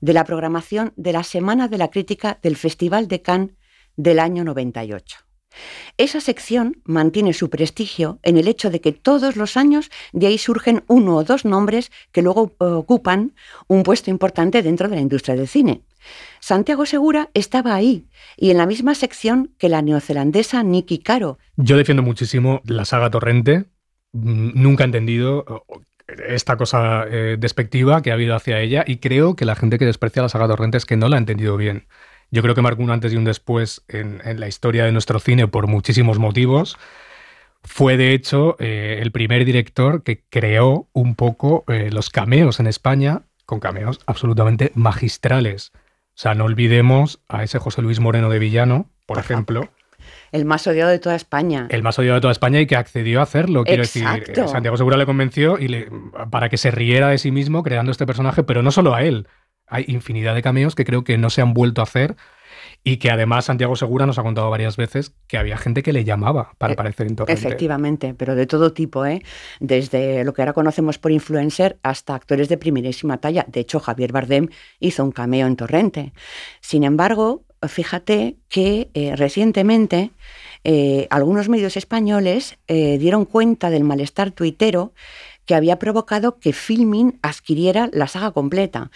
de 0.00 0.12
la 0.12 0.24
programación 0.24 0.92
de 0.96 1.12
la 1.12 1.24
Semana 1.24 1.68
de 1.68 1.78
la 1.78 1.88
Crítica 1.88 2.38
del 2.42 2.56
Festival 2.56 3.08
de 3.08 3.22
Cannes 3.22 3.50
del 3.96 4.18
año 4.18 4.44
98. 4.44 5.18
Esa 5.96 6.20
sección 6.20 6.80
mantiene 6.84 7.32
su 7.32 7.50
prestigio 7.50 8.20
en 8.22 8.36
el 8.36 8.48
hecho 8.48 8.70
de 8.70 8.80
que 8.80 8.92
todos 8.92 9.36
los 9.36 9.56
años 9.56 9.90
de 10.12 10.28
ahí 10.28 10.38
surgen 10.38 10.84
uno 10.86 11.16
o 11.16 11.24
dos 11.24 11.44
nombres 11.44 11.90
que 12.12 12.22
luego 12.22 12.54
ocupan 12.58 13.34
un 13.66 13.82
puesto 13.82 14.10
importante 14.10 14.62
dentro 14.62 14.88
de 14.88 14.96
la 14.96 15.02
industria 15.02 15.34
del 15.34 15.48
cine. 15.48 15.82
Santiago 16.40 16.86
Segura 16.86 17.30
estaba 17.34 17.74
ahí 17.74 18.06
y 18.36 18.50
en 18.50 18.58
la 18.58 18.66
misma 18.66 18.94
sección 18.94 19.52
que 19.58 19.68
la 19.68 19.82
neozelandesa 19.82 20.62
Nikki 20.62 20.98
Caro. 20.98 21.38
Yo 21.56 21.76
defiendo 21.76 22.02
muchísimo 22.02 22.60
la 22.64 22.84
saga 22.84 23.10
Torrente. 23.10 23.66
Nunca 24.12 24.84
he 24.84 24.86
entendido 24.86 25.64
esta 26.28 26.56
cosa 26.56 27.04
eh, 27.08 27.36
despectiva 27.38 28.02
que 28.02 28.10
ha 28.10 28.14
habido 28.14 28.34
hacia 28.34 28.60
ella 28.60 28.84
y 28.86 28.96
creo 28.96 29.36
que 29.36 29.44
la 29.44 29.54
gente 29.54 29.78
que 29.78 29.86
desprecia 29.86 30.22
la 30.22 30.28
saga 30.28 30.48
Torrente 30.48 30.78
es 30.78 30.86
que 30.86 30.96
no 30.96 31.08
la 31.08 31.16
ha 31.16 31.18
entendido 31.18 31.56
bien. 31.56 31.86
Yo 32.30 32.42
creo 32.42 32.54
que 32.54 32.62
marcó 32.62 32.82
un 32.82 32.90
antes 32.90 33.12
y 33.12 33.16
un 33.16 33.24
después 33.24 33.84
en, 33.88 34.20
la 34.38 34.46
historia 34.46 34.84
de 34.84 34.92
nuestro 34.92 35.18
cine 35.18 35.48
por 35.48 35.66
muchísimos 35.66 36.18
motivos. 36.18 36.78
Fue 37.62 37.96
de 37.96 38.14
hecho 38.14 38.56
eh, 38.58 38.98
el 39.02 39.10
primer 39.12 39.44
director 39.44 40.02
que 40.02 40.22
creó 40.30 40.88
un 40.92 41.14
poco 41.14 41.64
eh, 41.68 41.90
los 41.90 42.08
cameos 42.08 42.60
en 42.60 42.66
España, 42.66 43.22
con 43.46 43.60
cameos 43.60 44.00
absolutamente 44.06 44.70
magistrales. 44.74 45.72
O 45.74 46.22
sea, 46.22 46.34
no 46.34 46.44
olvidemos 46.44 47.20
a 47.28 47.42
ese 47.42 47.58
José 47.58 47.82
Luis 47.82 47.98
Moreno 48.00 48.30
de 48.30 48.38
Villano, 48.38 48.90
por 49.06 49.18
ejemplo. 49.18 49.68
El 50.32 50.44
más 50.44 50.66
odiado 50.66 50.90
de 50.90 50.98
toda 50.98 51.16
España. 51.16 51.66
El 51.70 51.82
más 51.82 51.98
odiado 51.98 52.14
de 52.16 52.20
toda 52.20 52.32
España 52.32 52.60
y 52.60 52.66
que 52.66 52.76
accedió 52.76 53.20
a 53.20 53.24
hacerlo. 53.24 53.64
Quiero 53.64 53.82
decir, 53.82 54.04
Santiago 54.46 54.76
Segura 54.76 54.96
le 54.96 55.06
convenció 55.06 55.58
y 55.58 55.68
le, 55.68 55.88
para 56.30 56.48
que 56.48 56.56
se 56.56 56.70
riera 56.70 57.08
de 57.08 57.18
sí 57.18 57.30
mismo 57.30 57.62
creando 57.62 57.90
este 57.92 58.06
personaje, 58.06 58.42
pero 58.42 58.62
no 58.62 58.70
solo 58.70 58.94
a 58.94 59.02
él 59.02 59.26
hay 59.70 59.84
infinidad 59.88 60.34
de 60.34 60.42
cameos 60.42 60.74
que 60.74 60.84
creo 60.84 61.04
que 61.04 61.16
no 61.16 61.30
se 61.30 61.40
han 61.40 61.54
vuelto 61.54 61.80
a 61.80 61.84
hacer 61.84 62.16
y 62.82 62.96
que 62.96 63.10
además 63.10 63.46
Santiago 63.46 63.76
Segura 63.76 64.06
nos 64.06 64.18
ha 64.18 64.22
contado 64.22 64.50
varias 64.50 64.76
veces 64.76 65.14
que 65.26 65.38
había 65.38 65.56
gente 65.56 65.82
que 65.82 65.92
le 65.92 66.04
llamaba 66.04 66.52
para 66.58 66.72
e 66.72 66.74
aparecer 66.74 67.06
en 67.06 67.16
Torrente. 67.16 67.40
Efectivamente, 67.40 68.14
pero 68.14 68.34
de 68.34 68.46
todo 68.46 68.72
tipo, 68.72 69.06
¿eh? 69.06 69.22
desde 69.60 70.24
lo 70.24 70.32
que 70.32 70.42
ahora 70.42 70.52
conocemos 70.52 70.98
por 70.98 71.12
influencer 71.12 71.78
hasta 71.82 72.14
actores 72.14 72.48
de 72.48 72.58
primerísima 72.58 73.18
talla. 73.18 73.44
De 73.48 73.60
hecho, 73.60 73.80
Javier 73.80 74.12
Bardem 74.12 74.48
hizo 74.80 75.04
un 75.04 75.12
cameo 75.12 75.46
en 75.46 75.56
Torrente. 75.56 76.12
Sin 76.60 76.82
embargo, 76.84 77.44
fíjate 77.68 78.36
que 78.48 78.90
eh, 78.94 79.14
recientemente 79.16 80.12
eh, 80.64 81.06
algunos 81.10 81.48
medios 81.48 81.76
españoles 81.76 82.58
eh, 82.68 82.98
dieron 82.98 83.24
cuenta 83.24 83.70
del 83.70 83.84
malestar 83.84 84.30
tuitero 84.30 84.92
que 85.46 85.54
había 85.54 85.78
provocado 85.78 86.38
que 86.38 86.52
Filmin 86.52 87.18
adquiriera 87.22 87.90
la 87.92 88.06
saga 88.06 88.30
completa. 88.30 88.90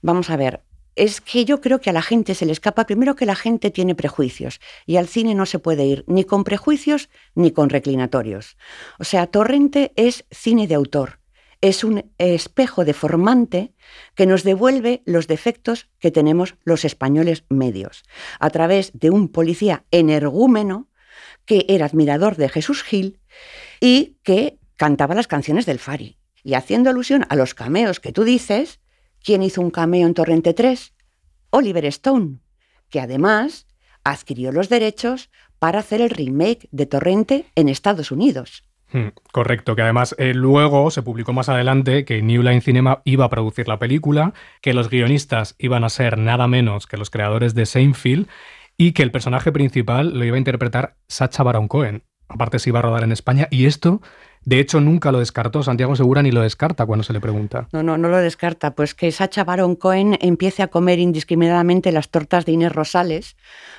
Vamos 0.00 0.30
a 0.30 0.36
ver, 0.36 0.62
es 0.96 1.20
que 1.20 1.44
yo 1.44 1.60
creo 1.60 1.80
que 1.80 1.90
a 1.90 1.92
la 1.92 2.02
gente 2.02 2.34
se 2.34 2.44
le 2.44 2.52
escapa 2.52 2.86
primero 2.86 3.14
que 3.14 3.26
la 3.26 3.34
gente 3.34 3.70
tiene 3.70 3.94
prejuicios 3.94 4.60
y 4.84 4.96
al 4.96 5.08
cine 5.08 5.34
no 5.34 5.46
se 5.46 5.58
puede 5.58 5.84
ir 5.84 6.04
ni 6.06 6.24
con 6.24 6.44
prejuicios 6.44 7.08
ni 7.34 7.50
con 7.50 7.70
reclinatorios. 7.70 8.56
O 8.98 9.04
sea, 9.04 9.26
Torrente 9.26 9.92
es 9.96 10.24
cine 10.30 10.66
de 10.66 10.74
autor, 10.74 11.18
es 11.62 11.84
un 11.84 12.12
espejo 12.18 12.84
deformante 12.84 13.72
que 14.14 14.26
nos 14.26 14.42
devuelve 14.42 15.02
los 15.06 15.26
defectos 15.26 15.88
que 15.98 16.10
tenemos 16.10 16.56
los 16.64 16.84
españoles 16.84 17.44
medios, 17.48 18.02
a 18.38 18.50
través 18.50 18.92
de 18.92 19.08
un 19.08 19.28
policía 19.28 19.84
energúmeno 19.90 20.90
que 21.46 21.64
era 21.68 21.86
admirador 21.86 22.36
de 22.36 22.50
Jesús 22.50 22.82
Gil 22.82 23.20
y 23.80 24.18
que 24.22 24.58
cantaba 24.76 25.14
las 25.14 25.28
canciones 25.28 25.64
del 25.64 25.78
Fari. 25.78 26.18
Y 26.44 26.54
haciendo 26.54 26.90
alusión 26.90 27.24
a 27.28 27.36
los 27.36 27.54
cameos 27.54 28.00
que 28.00 28.12
tú 28.12 28.24
dices, 28.24 28.80
¿Quién 29.22 29.42
hizo 29.42 29.60
un 29.60 29.70
cameo 29.70 30.06
en 30.06 30.14
Torrente 30.14 30.52
3? 30.52 30.94
Oliver 31.50 31.84
Stone, 31.86 32.38
que 32.88 33.00
además 33.00 33.66
adquirió 34.02 34.50
los 34.50 34.68
derechos 34.68 35.30
para 35.60 35.78
hacer 35.78 36.00
el 36.00 36.10
remake 36.10 36.68
de 36.72 36.86
Torrente 36.86 37.46
en 37.54 37.68
Estados 37.68 38.10
Unidos. 38.10 38.64
Hmm, 38.92 39.08
correcto, 39.32 39.74
que 39.74 39.82
además 39.82 40.14
eh, 40.18 40.34
luego 40.34 40.90
se 40.90 41.02
publicó 41.02 41.32
más 41.32 41.48
adelante 41.48 42.04
que 42.04 42.20
New 42.20 42.42
Line 42.42 42.60
Cinema 42.60 43.00
iba 43.04 43.24
a 43.24 43.30
producir 43.30 43.66
la 43.66 43.78
película, 43.78 44.34
que 44.60 44.74
los 44.74 44.90
guionistas 44.90 45.54
iban 45.58 45.82
a 45.84 45.88
ser 45.88 46.18
nada 46.18 46.46
menos 46.46 46.86
que 46.86 46.98
los 46.98 47.08
creadores 47.08 47.54
de 47.54 47.64
Seinfeld 47.64 48.28
y 48.76 48.92
que 48.92 49.02
el 49.02 49.10
personaje 49.10 49.50
principal 49.50 50.18
lo 50.18 50.24
iba 50.24 50.36
a 50.36 50.38
interpretar 50.38 50.96
Sacha 51.08 51.42
Baron 51.42 51.68
Cohen. 51.68 52.04
Aparte 52.28 52.58
se 52.58 52.68
iba 52.68 52.80
a 52.80 52.82
rodar 52.82 53.02
en 53.02 53.12
España 53.12 53.48
y 53.50 53.64
esto 53.64 54.02
de 54.44 54.58
hecho, 54.58 54.80
nunca 54.80 55.12
lo 55.12 55.20
descartó. 55.20 55.62
Santiago 55.62 55.94
Segura 55.94 56.22
ni 56.22 56.32
lo 56.32 56.42
descarta 56.42 56.84
cuando 56.84 57.04
se 57.04 57.12
le 57.12 57.20
pregunta. 57.20 57.68
No, 57.72 57.82
no, 57.82 57.96
no 57.96 58.08
lo 58.08 58.18
descarta. 58.18 58.74
Pues 58.74 58.94
que 58.94 59.12
Sacha 59.12 59.44
Baron 59.44 59.76
Cohen 59.76 60.18
empiece 60.20 60.62
a 60.62 60.68
comer 60.68 60.98
indiscriminadamente 60.98 61.92
las 61.92 62.08
tortas 62.08 62.44
de 62.44 62.52
Inés 62.52 62.72
Rosales, 62.72 63.36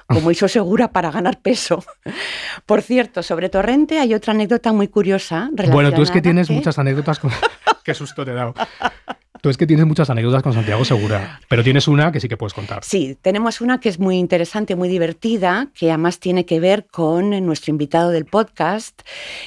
como 0.08 0.32
hizo 0.32 0.48
Segura 0.48 0.92
para 0.92 1.12
ganar 1.12 1.42
peso. 1.42 1.84
Por 2.66 2.82
cierto, 2.82 3.24
sobre 3.24 3.50
Torrente 3.50 4.00
hay 4.00 4.14
otra 4.14 4.34
anécdota 4.34 4.72
muy 4.72 4.88
curiosa. 4.88 5.50
Bueno, 5.72 5.92
tú 5.92 6.02
es 6.02 6.12
que 6.12 6.22
tienes 6.22 6.50
muchas 6.50 6.80
anécdotas. 6.80 7.20
Con... 7.20 7.32
Qué 7.84 7.94
susto 7.94 8.24
te 8.24 8.32
he 8.32 8.36
dado. 8.36 8.54
Tú 9.44 9.50
es 9.50 9.58
que 9.58 9.68
tienes 9.68 9.86
muchas 9.86 10.10
anécdotas 10.10 10.42
con 10.42 10.54
Santiago 10.54 10.86
Segura, 10.86 11.42
pero 11.50 11.66
tienes 11.66 11.90
una 11.90 12.14
que 12.14 12.22
sí 12.22 12.30
que 12.30 12.38
puedes 12.38 12.54
contar. 12.54 12.82
Sí, 12.82 13.18
tenemos 13.22 13.60
una 13.60 13.82
que 13.82 13.90
es 13.90 14.00
muy 14.00 14.16
interesante, 14.16 14.78
muy 14.78 14.88
divertida, 14.88 15.68
que 15.74 15.90
además 15.90 16.20
tiene 16.20 16.46
que 16.46 16.62
ver 16.62 16.86
con 16.86 17.46
nuestro 17.46 17.72
invitado 17.72 18.12
del 18.12 18.24
podcast, 18.24 19.02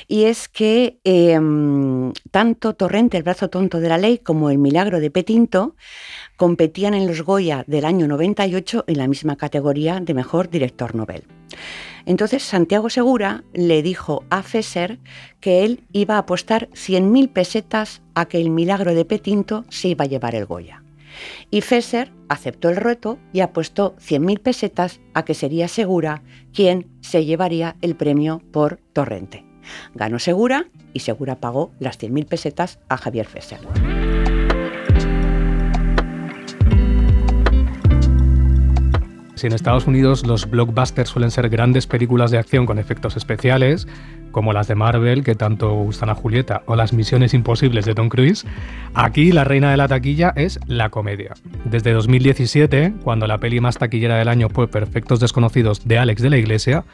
y 0.06 0.24
es 0.24 0.48
que 0.48 0.98
em, 1.04 2.12
tanto 2.30 2.74
Torrente, 2.74 3.16
el 3.16 3.22
brazo 3.22 3.48
tonto 3.48 3.80
de 3.80 3.88
la 3.88 3.96
ley, 3.96 4.18
como 4.18 4.50
el 4.50 4.58
milagro 4.58 5.00
de 5.00 5.10
Petinto 5.10 5.76
competían 6.36 6.94
en 6.94 7.06
los 7.06 7.22
Goya 7.22 7.64
del 7.66 7.84
año 7.84 8.06
98 8.06 8.84
en 8.86 8.98
la 8.98 9.08
misma 9.08 9.36
categoría 9.36 10.00
de 10.00 10.14
mejor 10.14 10.50
director 10.50 10.94
Nobel. 10.94 11.24
Entonces 12.04 12.42
Santiago 12.42 12.88
Segura 12.88 13.42
le 13.52 13.82
dijo 13.82 14.24
a 14.30 14.42
Fesser 14.42 15.00
que 15.40 15.64
él 15.64 15.84
iba 15.92 16.14
a 16.14 16.18
apostar 16.18 16.68
100.000 16.70 17.32
pesetas 17.32 18.02
a 18.14 18.26
que 18.26 18.40
el 18.40 18.50
milagro 18.50 18.94
de 18.94 19.04
Petinto 19.04 19.64
se 19.68 19.88
iba 19.88 20.04
a 20.04 20.08
llevar 20.08 20.34
el 20.34 20.46
Goya. 20.46 20.84
Y 21.50 21.62
Fesser 21.62 22.12
aceptó 22.28 22.68
el 22.68 22.76
reto 22.76 23.18
y 23.32 23.40
apostó 23.40 23.96
100.000 23.96 24.40
pesetas 24.40 25.00
a 25.14 25.24
que 25.24 25.34
sería 25.34 25.66
Segura 25.66 26.22
quien 26.52 26.88
se 27.00 27.24
llevaría 27.24 27.76
el 27.80 27.96
premio 27.96 28.42
por 28.52 28.78
Torrente. 28.92 29.44
Ganó 29.94 30.18
Segura 30.18 30.68
y 30.92 31.00
Segura 31.00 31.40
pagó 31.40 31.72
las 31.80 31.98
100.000 31.98 32.26
pesetas 32.26 32.78
a 32.88 32.96
Javier 32.96 33.26
Fesser. 33.26 33.60
Si 39.36 39.46
en 39.46 39.52
Estados 39.52 39.86
Unidos 39.86 40.26
los 40.26 40.48
blockbusters 40.48 41.10
suelen 41.10 41.30
ser 41.30 41.50
grandes 41.50 41.86
películas 41.86 42.30
de 42.30 42.38
acción 42.38 42.64
con 42.64 42.78
efectos 42.78 43.18
especiales, 43.18 43.86
como 44.32 44.54
las 44.54 44.66
de 44.66 44.74
Marvel 44.74 45.24
que 45.24 45.34
tanto 45.34 45.74
gustan 45.74 46.08
a 46.08 46.14
Julieta, 46.14 46.62
o 46.64 46.74
las 46.74 46.94
Misiones 46.94 47.34
Imposibles 47.34 47.84
de 47.84 47.94
Tom 47.94 48.08
Cruise, 48.08 48.46
aquí 48.94 49.32
la 49.32 49.44
reina 49.44 49.70
de 49.70 49.76
la 49.76 49.88
taquilla 49.88 50.32
es 50.36 50.58
la 50.66 50.88
comedia. 50.88 51.34
Desde 51.66 51.92
2017, 51.92 52.94
cuando 53.04 53.26
la 53.26 53.36
peli 53.36 53.60
más 53.60 53.76
taquillera 53.76 54.16
del 54.16 54.28
año 54.28 54.48
fue 54.48 54.68
Perfectos 54.68 55.20
Desconocidos 55.20 55.86
de 55.86 55.98
Alex 55.98 56.22
de 56.22 56.30
la 56.30 56.38
Iglesia, 56.38 56.84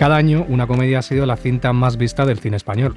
cada 0.00 0.16
año 0.16 0.46
una 0.48 0.66
comedia 0.66 1.00
ha 1.00 1.02
sido 1.02 1.26
la 1.26 1.36
cinta 1.36 1.74
más 1.74 1.98
vista 1.98 2.24
del 2.24 2.38
cine 2.38 2.56
español. 2.56 2.94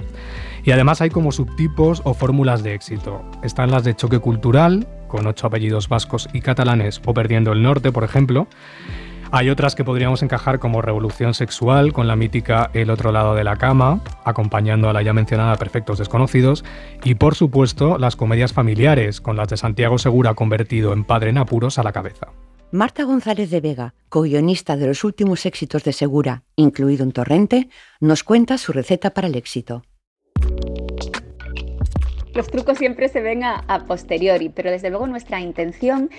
Y 0.63 0.71
además 0.71 1.01
hay 1.01 1.09
como 1.09 1.33
subtipos 1.33 2.01
o 2.05 2.13
fórmulas 2.13 2.63
de 2.63 2.75
éxito. 2.75 3.21
Están 3.43 3.71
las 3.71 3.83
de 3.83 3.93
choque 3.93 4.19
cultural, 4.19 4.87
con 5.09 5.27
ocho 5.27 5.47
apellidos 5.47 5.89
vascos 5.89 6.29
y 6.31 6.39
catalanes, 6.39 7.01
o 7.05 7.13
Perdiendo 7.13 7.51
el 7.51 7.61
Norte, 7.61 7.91
por 7.91 8.05
ejemplo. 8.05 8.47
Hay 9.31 9.49
otras 9.49 9.75
que 9.75 9.83
podríamos 9.83 10.23
encajar 10.23 10.59
como 10.59 10.81
Revolución 10.81 11.33
Sexual, 11.33 11.91
con 11.91 12.07
la 12.07 12.15
mítica 12.15 12.69
El 12.73 12.89
otro 12.89 13.11
lado 13.11 13.35
de 13.35 13.43
la 13.43 13.57
cama, 13.57 13.99
acompañando 14.23 14.89
a 14.89 14.93
la 14.93 15.01
ya 15.01 15.11
mencionada 15.11 15.57
Perfectos 15.57 15.97
Desconocidos, 15.97 16.63
y 17.03 17.15
por 17.15 17.35
supuesto 17.35 17.97
las 17.97 18.15
comedias 18.15 18.53
familiares, 18.53 19.19
con 19.19 19.35
las 19.35 19.49
de 19.49 19.57
Santiago 19.57 19.97
Segura 19.97 20.35
convertido 20.35 20.93
en 20.93 21.03
padre 21.03 21.31
en 21.31 21.37
apuros 21.37 21.77
a 21.79 21.83
la 21.83 21.91
cabeza. 21.91 22.27
Marta 22.75 23.03
González 23.03 23.51
de 23.51 23.61
Vega, 23.61 23.93
co-guionista 24.09 24.75
de 24.77 24.87
los 24.87 25.03
últimos 25.03 25.45
éxitos 25.45 25.83
de 25.83 25.93
Segura, 25.93 26.41
incluido 26.55 27.05
un 27.05 27.11
Torrente, 27.11 27.69
nos 27.99 28.23
cuenta 28.23 28.57
su 28.57 28.73
receta 28.73 29.11
para 29.11 29.27
el 29.27 29.35
éxito. 29.35 29.83
Los 32.33 32.47
trucos 32.47 32.79
siempre 32.79 33.09
se 33.09 33.21
ven 33.21 33.43
a, 33.43 33.85
posteriori, 33.87 34.49
pero 34.49 34.71
desde 34.71 34.89
luego 34.89 35.05
nuestra 35.05 35.39
intención 35.39 36.09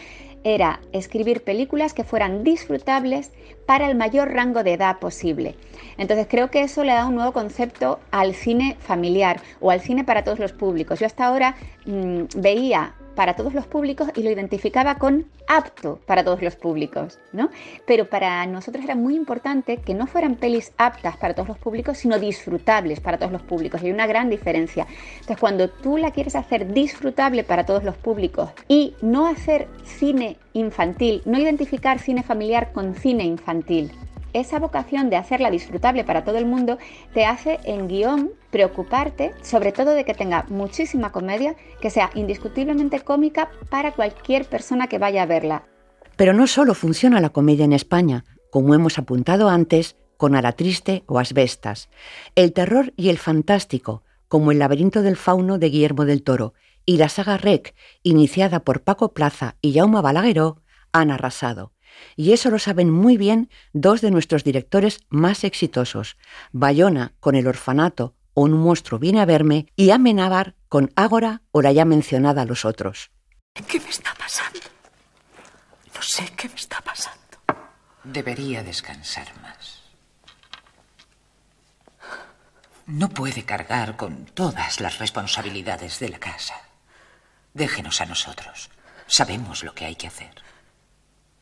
era 0.44 0.78
escribir 0.92 1.42
películas 1.42 1.92
que 1.92 2.04
fueran 2.04 2.44
disfrutables 2.44 3.32
para 3.66 3.90
el 3.90 3.96
mayor 3.96 4.32
rango 4.32 4.62
de 4.62 4.74
edad 4.74 5.00
posible. 5.00 5.56
Entonces 5.98 6.28
creo 6.30 6.52
que 6.52 6.62
eso 6.62 6.84
le 6.84 6.92
da 6.92 7.08
un 7.08 7.16
nuevo 7.16 7.32
concepto 7.32 7.98
al 8.12 8.32
cine 8.32 8.76
familiar 8.78 9.40
o 9.60 9.72
al 9.72 9.80
cine 9.80 10.04
para 10.04 10.22
todos 10.22 10.38
los 10.38 10.52
públicos. 10.52 11.00
Yo 11.00 11.06
hasta 11.06 11.26
ahora 11.26 11.56
mm, 11.84 12.26
veía 12.36 12.94
para 13.14 13.34
todos 13.34 13.54
los 13.54 13.66
públicos 13.66 14.08
y 14.14 14.22
lo 14.22 14.30
identificaba 14.30 14.96
con 14.96 15.26
apto 15.46 16.00
para 16.06 16.24
todos 16.24 16.42
los 16.42 16.56
públicos, 16.56 17.18
¿no? 17.32 17.50
Pero 17.86 18.06
para 18.06 18.46
nosotros 18.46 18.84
era 18.84 18.94
muy 18.94 19.14
importante 19.14 19.78
que 19.78 19.94
no 19.94 20.06
fueran 20.06 20.36
pelis 20.36 20.72
aptas 20.78 21.16
para 21.16 21.34
todos 21.34 21.48
los 21.48 21.58
públicos, 21.58 21.98
sino 21.98 22.18
disfrutables 22.18 23.00
para 23.00 23.18
todos 23.18 23.32
los 23.32 23.42
públicos. 23.42 23.82
Y 23.82 23.86
hay 23.86 23.92
una 23.92 24.06
gran 24.06 24.30
diferencia. 24.30 24.86
Entonces, 25.14 25.38
cuando 25.38 25.68
tú 25.68 25.96
la 25.96 26.10
quieres 26.10 26.36
hacer 26.36 26.72
disfrutable 26.72 27.44
para 27.44 27.66
todos 27.66 27.84
los 27.84 27.96
públicos 27.96 28.50
y 28.68 28.94
no 29.02 29.26
hacer 29.26 29.68
cine 29.84 30.36
infantil, 30.52 31.22
no 31.24 31.38
identificar 31.38 31.98
cine 31.98 32.22
familiar 32.22 32.72
con 32.72 32.94
cine 32.94 33.24
infantil, 33.24 33.92
esa 34.34 34.58
vocación 34.58 35.08
de 35.08 35.16
hacerla 35.16 35.50
disfrutable 35.50 36.04
para 36.04 36.24
todo 36.24 36.36
el 36.36 36.44
mundo 36.44 36.76
te 37.14 37.24
hace 37.24 37.58
en 37.64 37.88
guion 37.88 38.32
preocuparte 38.50 39.32
sobre 39.42 39.72
todo 39.72 39.92
de 39.92 40.04
que 40.04 40.12
tenga 40.12 40.44
muchísima 40.48 41.12
comedia, 41.12 41.56
que 41.80 41.88
sea 41.88 42.10
indiscutiblemente 42.14 43.00
cómica 43.00 43.48
para 43.70 43.92
cualquier 43.92 44.44
persona 44.44 44.88
que 44.88 44.98
vaya 44.98 45.22
a 45.22 45.26
verla. 45.26 45.62
Pero 46.16 46.32
no 46.32 46.46
solo 46.46 46.74
funciona 46.74 47.20
la 47.20 47.30
comedia 47.30 47.64
en 47.64 47.72
España, 47.72 48.24
como 48.50 48.74
hemos 48.74 48.98
apuntado 48.98 49.48
antes, 49.48 49.96
con 50.16 50.36
Ara 50.36 50.52
Triste 50.52 51.02
o 51.06 51.18
Asbestas. 51.18 51.88
El 52.34 52.52
terror 52.52 52.92
y 52.96 53.08
el 53.08 53.18
fantástico, 53.18 54.02
como 54.28 54.52
El 54.52 54.58
laberinto 54.58 55.02
del 55.02 55.16
fauno 55.16 55.58
de 55.58 55.70
Guillermo 55.70 56.04
del 56.04 56.22
Toro, 56.22 56.54
y 56.86 56.98
la 56.98 57.08
saga 57.08 57.36
Rec, 57.36 57.74
iniciada 58.02 58.60
por 58.60 58.82
Paco 58.82 59.12
Plaza 59.12 59.56
y 59.60 59.74
Jaume 59.74 60.00
Balagueró, 60.02 60.62
han 60.92 61.10
arrasado. 61.10 61.73
Y 62.16 62.32
eso 62.32 62.50
lo 62.50 62.58
saben 62.58 62.90
muy 62.90 63.16
bien 63.16 63.50
dos 63.72 64.00
de 64.00 64.10
nuestros 64.10 64.44
directores 64.44 65.00
más 65.08 65.44
exitosos, 65.44 66.16
Bayona 66.52 67.14
con 67.20 67.34
El 67.34 67.46
orfanato 67.46 68.14
o 68.34 68.42
Un 68.42 68.52
monstruo 68.52 68.98
viene 68.98 69.20
a 69.20 69.24
verme 69.24 69.66
y 69.76 69.90
Amenábar 69.90 70.56
con 70.68 70.90
Ágora 70.96 71.42
o 71.52 71.62
la 71.62 71.72
ya 71.72 71.84
mencionada 71.84 72.44
Los 72.44 72.64
otros. 72.64 73.10
¿Qué 73.68 73.80
me 73.80 73.90
está 73.90 74.12
pasando? 74.14 74.60
No 75.94 76.02
sé 76.02 76.24
qué 76.36 76.48
me 76.48 76.56
está 76.56 76.80
pasando. 76.80 77.20
Debería 78.02 78.62
descansar 78.62 79.28
más. 79.40 79.82
No 82.86 83.08
puede 83.08 83.44
cargar 83.44 83.96
con 83.96 84.26
todas 84.26 84.80
las 84.80 84.98
responsabilidades 84.98 86.00
de 86.00 86.10
la 86.10 86.18
casa. 86.18 86.54
Déjenos 87.54 88.00
a 88.00 88.06
nosotros. 88.06 88.68
Sabemos 89.06 89.64
lo 89.64 89.74
que 89.74 89.86
hay 89.86 89.94
que 89.94 90.08
hacer. 90.08 90.34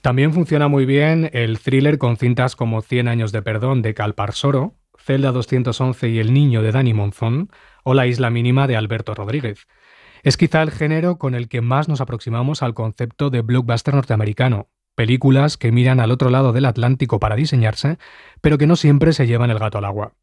También 0.03 0.33
funciona 0.33 0.67
muy 0.67 0.85
bien 0.85 1.31
el 1.33 1.61
thriller 1.61 1.97
con 1.97 2.17
cintas 2.17 2.57
como 2.57 2.83
Cien 2.83 3.07
años 3.07 3.31
de 3.31 3.41
perdón 3.41 3.83
de 3.83 3.95
Calparsoro, 3.95 4.75
Celda 4.99 5.31
211 5.31 6.09
y 6.09 6.19
El 6.19 6.35
niño 6.35 6.61
de 6.61 6.73
Dani 6.73 6.93
Monzón 6.93 7.51
o 7.85 7.95
La 7.95 8.09
isla 8.09 8.29
mínima 8.29 8.67
de 8.67 8.75
Alberto 8.75 9.15
Rodríguez. 9.15 9.69
Es 10.25 10.37
quizá 10.37 10.61
el 10.63 10.73
género 10.73 11.19
con 11.19 11.37
el 11.37 11.49
que 11.49 11.61
más 11.61 11.89
nos 11.89 12.01
aproximamos 12.01 12.65
al 12.65 12.75
concepto 12.75 13.31
de 13.31 13.43
blockbuster 13.43 13.95
norteamericano, 13.95 14.71
películas 14.97 15.57
que 15.57 15.71
miran 15.71 16.01
al 16.01 16.11
otro 16.11 16.31
lado 16.31 16.53
del 16.53 16.65
Atlántico 16.65 17.21
para 17.21 17.37
diseñarse, 17.37 17.99
pero 18.41 18.59
que 18.59 18.67
no 18.67 18.75
siempre 18.75 19.13
se 19.13 19.29
llevan 19.29 19.53
el 19.53 19.61
gato 19.61 19.79
al 19.79 19.85
agua. 19.85 20.15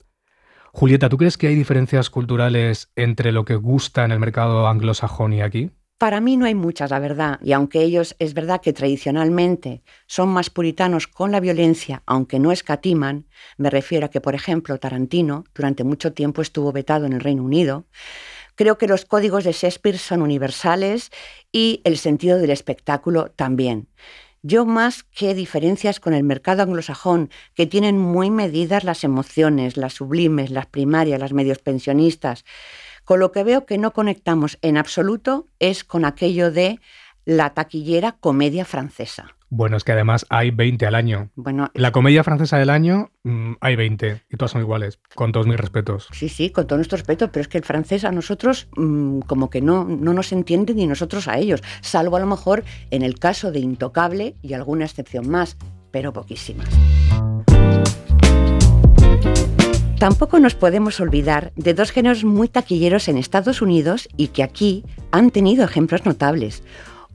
Julieta, 0.74 1.08
¿tú 1.08 1.16
crees 1.16 1.38
que 1.38 1.48
hay 1.48 1.56
diferencias 1.56 2.10
culturales 2.10 2.92
entre 2.98 3.32
lo 3.32 3.46
que 3.46 3.56
gusta 3.56 4.04
en 4.04 4.12
el 4.12 4.20
mercado 4.20 4.68
anglosajón 4.68 5.32
y 5.32 5.42
aquí? 5.42 5.72
Para 6.00 6.22
mí 6.22 6.38
no 6.38 6.46
hay 6.46 6.56
muchas, 6.56 6.92
la 6.92 7.00
verdad, 7.00 7.42
y 7.44 7.52
aunque 7.52 7.82
ellos 7.82 8.16
es 8.20 8.34
verdad 8.34 8.62
que 8.62 8.72
tradicionalmente 8.72 9.84
son 10.08 10.30
más 10.30 10.50
puritanos 10.50 11.08
con 11.08 11.34
la 11.34 11.42
violencia, 11.42 12.04
aunque 12.06 12.40
no 12.40 12.54
escatiman, 12.54 13.28
me 13.58 13.70
refiero 13.70 14.06
a 14.06 14.10
que, 14.10 14.22
por 14.22 14.34
ejemplo, 14.34 14.78
Tarantino 14.78 15.44
durante 15.54 15.84
mucho 15.84 16.14
tiempo 16.14 16.42
estuvo 16.42 16.72
vetado 16.72 17.06
en 17.06 17.12
el 17.12 17.20
Reino 17.20 17.44
Unido, 17.44 17.86
creo 18.56 18.78
que 18.78 18.88
los 18.88 19.04
códigos 19.04 19.44
de 19.44 19.52
Shakespeare 19.52 19.98
son 19.98 20.22
universales 20.22 21.12
y 21.52 21.82
el 21.84 21.98
sentido 21.98 22.38
del 22.38 22.52
espectáculo 22.52 23.32
también. 23.32 23.90
Yo 24.42 24.66
más 24.66 25.04
que 25.04 25.34
diferencias 25.34 26.00
con 26.00 26.14
el 26.14 26.24
mercado 26.24 26.64
anglosajón, 26.64 27.30
que 27.56 27.68
tienen 27.68 27.98
muy 27.98 28.30
medidas 28.32 28.86
las 28.86 29.04
emociones, 29.04 29.76
las 29.76 29.96
sublimes, 29.96 30.50
las 30.50 30.66
primarias, 30.66 31.20
las 31.20 31.34
medios 31.34 31.60
pensionistas, 31.60 32.46
con 33.10 33.20
lo 33.20 33.32
que 33.32 33.44
veo 33.44 33.66
que 33.66 33.80
no 33.80 33.92
conectamos 33.92 34.60
en 34.62 34.78
absoluto 34.78 35.48
es 35.58 35.84
con 35.84 36.06
aquello 36.06 36.52
de 36.52 36.80
la 37.26 37.56
taquillera 37.56 38.18
comedia 38.20 38.66
francesa. 38.66 39.36
Bueno, 39.50 39.78
es 39.78 39.84
que 39.84 39.94
además 39.94 40.28
hay 40.30 40.52
20 40.52 40.86
al 40.86 40.94
año. 40.94 41.32
Bueno, 41.34 41.72
la 41.74 41.92
comedia 41.92 42.24
francesa 42.24 42.60
del 42.60 42.70
año 42.70 43.10
mm, 43.24 43.54
hay 43.62 43.76
20 43.76 44.26
y 44.30 44.38
todas 44.38 44.52
son 44.52 44.62
iguales, 44.62 45.00
con 45.16 45.32
todos 45.32 45.48
mis 45.48 45.58
respetos. 45.58 46.08
Sí, 46.12 46.30
sí, 46.30 46.52
con 46.52 46.68
todo 46.68 46.78
nuestro 46.78 46.98
respeto, 46.98 47.32
pero 47.32 47.42
es 47.42 47.48
que 47.48 47.58
el 47.58 47.64
francés 47.64 48.06
a 48.06 48.12
nosotros 48.12 48.68
mm, 48.78 49.22
como 49.22 49.50
que 49.50 49.62
no, 49.62 49.86
no 49.86 50.14
nos 50.14 50.32
entiende 50.32 50.76
ni 50.76 50.86
nosotros 50.86 51.28
a 51.28 51.40
ellos, 51.40 51.64
salvo 51.82 52.16
a 52.16 52.20
lo 52.20 52.28
mejor 52.28 52.64
en 52.92 53.02
el 53.02 53.18
caso 53.18 53.52
de 53.52 53.58
Intocable 53.58 54.36
y 54.44 54.54
alguna 54.54 54.86
excepción 54.86 55.28
más, 55.28 55.58
pero 55.90 56.14
poquísimas. 56.14 56.70
Tampoco 60.00 60.40
nos 60.40 60.56
podemos 60.56 61.02
olvidar 61.02 61.52
de 61.58 61.74
dos 61.74 61.92
géneros 61.92 62.24
muy 62.24 62.48
taquilleros 62.48 63.10
en 63.10 63.18
Estados 63.18 63.62
Unidos 63.62 64.08
y 64.16 64.30
que 64.30 64.44
aquí 64.44 64.86
han 65.12 65.30
tenido 65.30 65.66
ejemplos 65.66 66.06
notables. 66.06 66.64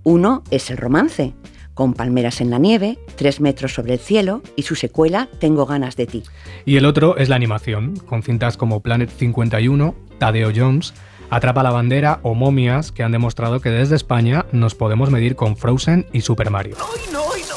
Uno 0.02 0.44
es 0.50 0.70
el 0.70 0.76
romance, 0.76 1.32
con 1.72 1.94
Palmeras 1.94 2.42
en 2.42 2.50
la 2.50 2.58
Nieve, 2.58 2.98
Tres 3.16 3.40
metros 3.40 3.72
sobre 3.72 3.94
el 3.94 3.98
cielo 4.00 4.42
y 4.54 4.62
su 4.64 4.74
secuela 4.74 5.30
Tengo 5.38 5.64
ganas 5.64 5.96
de 5.96 6.06
ti. 6.06 6.24
Y 6.66 6.76
el 6.76 6.84
otro 6.84 7.16
es 7.16 7.30
la 7.30 7.36
animación, 7.36 7.96
con 7.96 8.22
cintas 8.22 8.58
como 8.58 8.80
Planet 8.80 9.08
51, 9.08 9.94
Tadeo 10.18 10.52
Jones, 10.54 10.92
Atrapa 11.30 11.62
la 11.62 11.70
bandera 11.70 12.20
o 12.22 12.34
Momias 12.34 12.92
que 12.92 13.02
han 13.02 13.12
demostrado 13.12 13.60
que 13.60 13.70
desde 13.70 13.96
España 13.96 14.44
nos 14.52 14.74
podemos 14.74 15.10
medir 15.10 15.36
con 15.36 15.56
Frozen 15.56 16.04
y 16.12 16.20
Super 16.20 16.50
Mario. 16.50 16.76
¡Ay, 16.78 17.00
no, 17.10 17.20
no, 17.20 17.53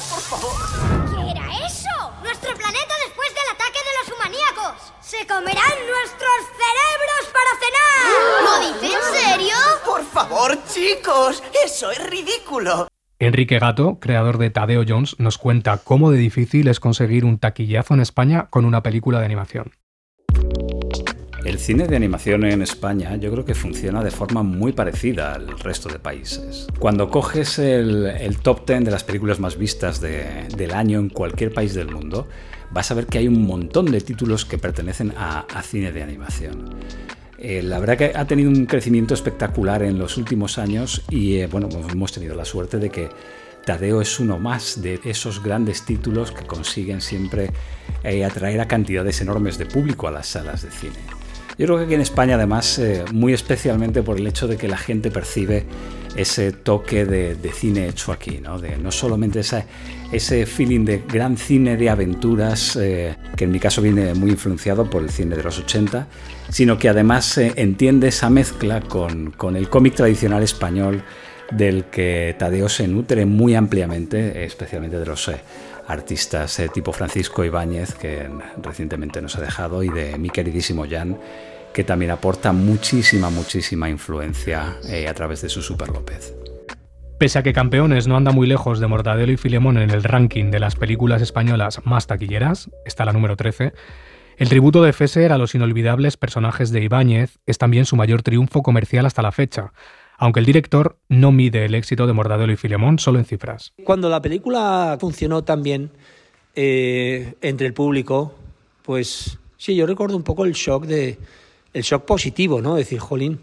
dice 8.59 8.93
en 8.93 9.29
serio? 9.29 9.55
Por 9.85 10.03
favor, 10.03 10.57
chicos, 10.67 11.43
eso 11.65 11.91
es 11.91 12.09
ridículo. 12.09 12.87
Enrique 13.19 13.57
Gato, 13.57 13.99
creador 13.99 14.37
de 14.37 14.51
Tadeo 14.51 14.83
Jones, 14.87 15.15
nos 15.19 15.37
cuenta 15.37 15.77
cómo 15.77 16.11
de 16.11 16.19
difícil 16.19 16.67
es 16.67 16.79
conseguir 16.79 17.25
un 17.25 17.39
taquillazo 17.39 17.95
en 17.95 18.01
España 18.01 18.47
con 18.49 18.65
una 18.65 18.83
película 18.83 19.19
de 19.19 19.25
animación. 19.25 19.71
El 21.43 21.59
cine 21.59 21.87
de 21.87 21.95
animación 21.95 22.43
en 22.45 22.61
España 22.61 23.15
yo 23.15 23.31
creo 23.31 23.45
que 23.45 23.55
funciona 23.55 24.03
de 24.03 24.11
forma 24.11 24.43
muy 24.43 24.73
parecida 24.73 25.33
al 25.33 25.57
resto 25.59 25.89
de 25.89 25.97
países. 25.97 26.67
Cuando 26.77 27.09
coges 27.09 27.57
el, 27.57 28.37
top 28.43 28.67
10 28.67 28.85
de 28.85 28.91
las 28.91 29.03
películas 29.03 29.39
más 29.39 29.57
vistas 29.57 30.01
del 30.01 30.73
año 30.73 30.99
en 30.99 31.09
cualquier 31.09 31.53
país 31.53 31.73
del 31.73 31.89
mundo, 31.89 32.27
vas 32.69 32.91
a 32.91 32.95
ver 32.95 33.07
que 33.07 33.19
hay 33.19 33.27
un 33.27 33.47
montón 33.47 33.85
de 33.85 34.01
títulos 34.01 34.45
que 34.45 34.57
pertenecen 34.57 35.13
a 35.17 35.61
cine 35.63 35.91
de 35.91 36.03
animación. 36.03 36.75
Eh, 37.39 37.61
la 37.61 37.79
verdad 37.79 37.97
que 37.97 38.11
ha 38.15 38.25
tenido 38.25 38.49
un 38.49 38.65
crecimiento 38.65 39.13
espectacular 39.13 39.83
en 39.83 39.99
los 39.99 40.17
últimos 40.17 40.57
años 40.57 41.03
y 41.09 41.37
eh, 41.37 41.47
bueno, 41.47 41.69
hemos 41.89 42.11
tenido 42.11 42.35
la 42.35 42.45
suerte 42.45 42.79
de 42.79 42.89
que 42.89 43.09
Tadeo 43.63 44.01
es 44.01 44.19
uno 44.19 44.39
más 44.39 44.81
de 44.81 44.99
esos 45.03 45.43
grandes 45.43 45.85
títulos 45.85 46.31
que 46.31 46.45
consiguen 46.45 46.99
siempre 46.99 47.51
eh, 48.03 48.25
atraer 48.25 48.61
a 48.61 48.67
cantidades 48.67 49.21
enormes 49.21 49.57
de 49.57 49.67
público 49.67 50.07
a 50.07 50.11
las 50.11 50.27
salas 50.27 50.63
de 50.63 50.71
cine. 50.71 50.95
Yo 51.59 51.65
creo 51.65 51.77
que 51.79 51.83
aquí 51.85 51.93
en 51.95 52.01
España 52.01 52.35
además, 52.35 52.79
muy 53.11 53.33
especialmente 53.33 54.03
por 54.03 54.17
el 54.17 54.27
hecho 54.27 54.47
de 54.47 54.57
que 54.57 54.67
la 54.67 54.77
gente 54.77 55.09
percibe 55.09 55.65
ese 56.15 56.51
toque 56.51 57.03
de, 57.03 57.51
cine 57.51 57.87
hecho 57.87 58.11
aquí, 58.11 58.39
¿no? 58.39 58.59
De, 58.59 58.77
no 58.77 58.91
solamente 58.91 59.39
ese 59.39 60.45
feeling 60.45 60.85
de 60.85 60.99
gran 61.11 61.35
cine 61.35 61.75
de 61.75 61.89
aventuras, 61.89 62.73
que 62.77 63.43
en 63.43 63.51
mi 63.51 63.59
caso 63.59 63.81
viene 63.81 64.13
muy 64.13 64.29
influenciado 64.29 64.87
por 64.87 65.01
el 65.01 65.09
cine 65.09 65.35
de 65.35 65.41
los 65.41 65.57
80, 65.57 66.07
sino 66.49 66.77
que 66.77 66.89
además 66.89 67.25
se 67.25 67.53
entiende 67.55 68.07
esa 68.07 68.29
mezcla 68.29 68.81
con, 68.81 69.33
el 69.55 69.69
cómic 69.69 69.95
tradicional 69.95 70.43
español 70.43 71.03
del 71.51 71.85
que 71.85 72.35
Tadeo 72.37 72.69
se 72.69 72.87
nutre 72.87 73.25
muy 73.25 73.55
ampliamente, 73.55 74.43
especialmente 74.43 74.99
de 74.99 75.05
los 75.05 75.27
eh, 75.29 75.37
artistas 75.87 76.59
eh, 76.59 76.69
tipo 76.69 76.91
Francisco 76.91 77.43
Ibáñez, 77.45 77.93
que 77.95 78.29
recientemente 78.61 79.21
nos 79.21 79.37
ha 79.37 79.41
dejado, 79.41 79.83
y 79.83 79.89
de 79.89 80.17
mi 80.17 80.29
queridísimo 80.29 80.85
Jan, 80.89 81.17
que 81.73 81.83
también 81.83 82.11
aporta 82.11 82.51
muchísima, 82.51 83.29
muchísima 83.29 83.89
influencia 83.89 84.77
eh, 84.89 85.07
a 85.07 85.13
través 85.13 85.41
de 85.41 85.49
su 85.49 85.61
Super 85.61 85.89
López. 85.89 86.33
Pese 87.17 87.39
a 87.39 87.43
que 87.43 87.53
Campeones 87.53 88.07
no 88.07 88.15
anda 88.15 88.31
muy 88.31 88.45
lejos 88.45 88.79
de 88.79 88.87
Mortadelo 88.87 89.31
y 89.31 89.37
Filemón 89.37 89.77
en 89.77 89.89
el 89.89 90.03
ranking 90.03 90.51
de 90.51 90.59
las 90.59 90.75
películas 90.75 91.21
españolas 91.21 91.81
más 91.83 92.05
taquilleras, 92.05 92.69
está 92.85 93.05
la 93.05 93.13
número 93.13 93.35
13, 93.35 93.73
el 94.37 94.49
tributo 94.49 94.83
de 94.83 94.93
Fesser 94.93 95.31
a 95.31 95.37
los 95.37 95.55
inolvidables 95.55 96.15
personajes 96.15 96.69
de 96.69 96.83
Ibáñez 96.83 97.39
es 97.47 97.57
también 97.57 97.85
su 97.85 97.95
mayor 97.95 98.21
triunfo 98.21 98.61
comercial 98.61 99.07
hasta 99.07 99.23
la 99.23 99.31
fecha, 99.31 99.73
aunque 100.17 100.39
el 100.39 100.45
director 100.45 100.97
no 101.09 101.31
mide 101.31 101.65
el 101.65 101.73
éxito 101.73 102.05
de 102.05 102.13
Mordadelo 102.13 102.53
y 102.53 102.55
Filemón 102.55 102.99
solo 102.99 103.17
en 103.17 103.25
cifras. 103.25 103.73
Cuando 103.83 104.09
la 104.09 104.21
película 104.21 104.95
funcionó 104.99 105.43
tan 105.43 105.63
bien 105.63 105.89
eh, 106.55 107.33
entre 107.41 107.65
el 107.65 107.73
público, 107.73 108.35
pues 108.83 109.39
sí, 109.57 109.75
yo 109.75 109.87
recuerdo 109.87 110.15
un 110.15 110.23
poco 110.23 110.45
el 110.45 110.53
shock 110.53 110.85
de 110.85 111.17
el 111.73 111.81
shock 111.81 112.05
positivo, 112.05 112.61
¿no? 112.61 112.75
Decir, 112.75 112.99
jolín, 112.99 113.39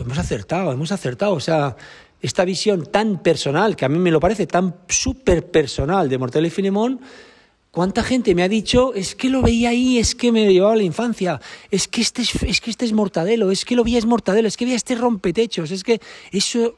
hemos 0.00 0.18
acertado, 0.18 0.72
hemos 0.72 0.92
acertado, 0.92 1.34
o 1.34 1.40
sea, 1.40 1.76
esta 2.20 2.44
visión 2.44 2.86
tan 2.86 3.20
personal, 3.20 3.74
que 3.74 3.84
a 3.84 3.88
mí 3.88 3.98
me 3.98 4.12
lo 4.12 4.20
parece 4.20 4.46
tan 4.46 4.76
súper 4.88 5.50
personal 5.50 6.08
de 6.08 6.18
Mortadelo 6.18 6.46
y 6.46 6.50
Filemón, 6.50 7.00
¿Cuánta 7.72 8.02
gente 8.02 8.34
me 8.34 8.42
ha 8.42 8.50
dicho, 8.50 8.92
es 8.92 9.14
que 9.14 9.30
lo 9.30 9.40
veía 9.40 9.70
ahí, 9.70 9.96
es 9.96 10.14
que 10.14 10.30
me 10.30 10.52
llevaba 10.52 10.74
a 10.74 10.76
la 10.76 10.82
infancia, 10.82 11.40
es 11.70 11.88
que 11.88 12.02
este 12.02 12.20
es, 12.20 12.60
que 12.60 12.70
este 12.70 12.84
es 12.84 12.92
mortadelo, 12.92 13.50
es 13.50 13.64
que 13.64 13.76
lo 13.76 13.82
veía 13.82 13.96
es 13.96 14.04
mortadelo, 14.04 14.46
es 14.46 14.58
que 14.58 14.66
veía 14.66 14.76
este 14.76 14.94
rompetechos, 14.94 15.70
es 15.70 15.82
que 15.82 15.98
eso, 16.32 16.76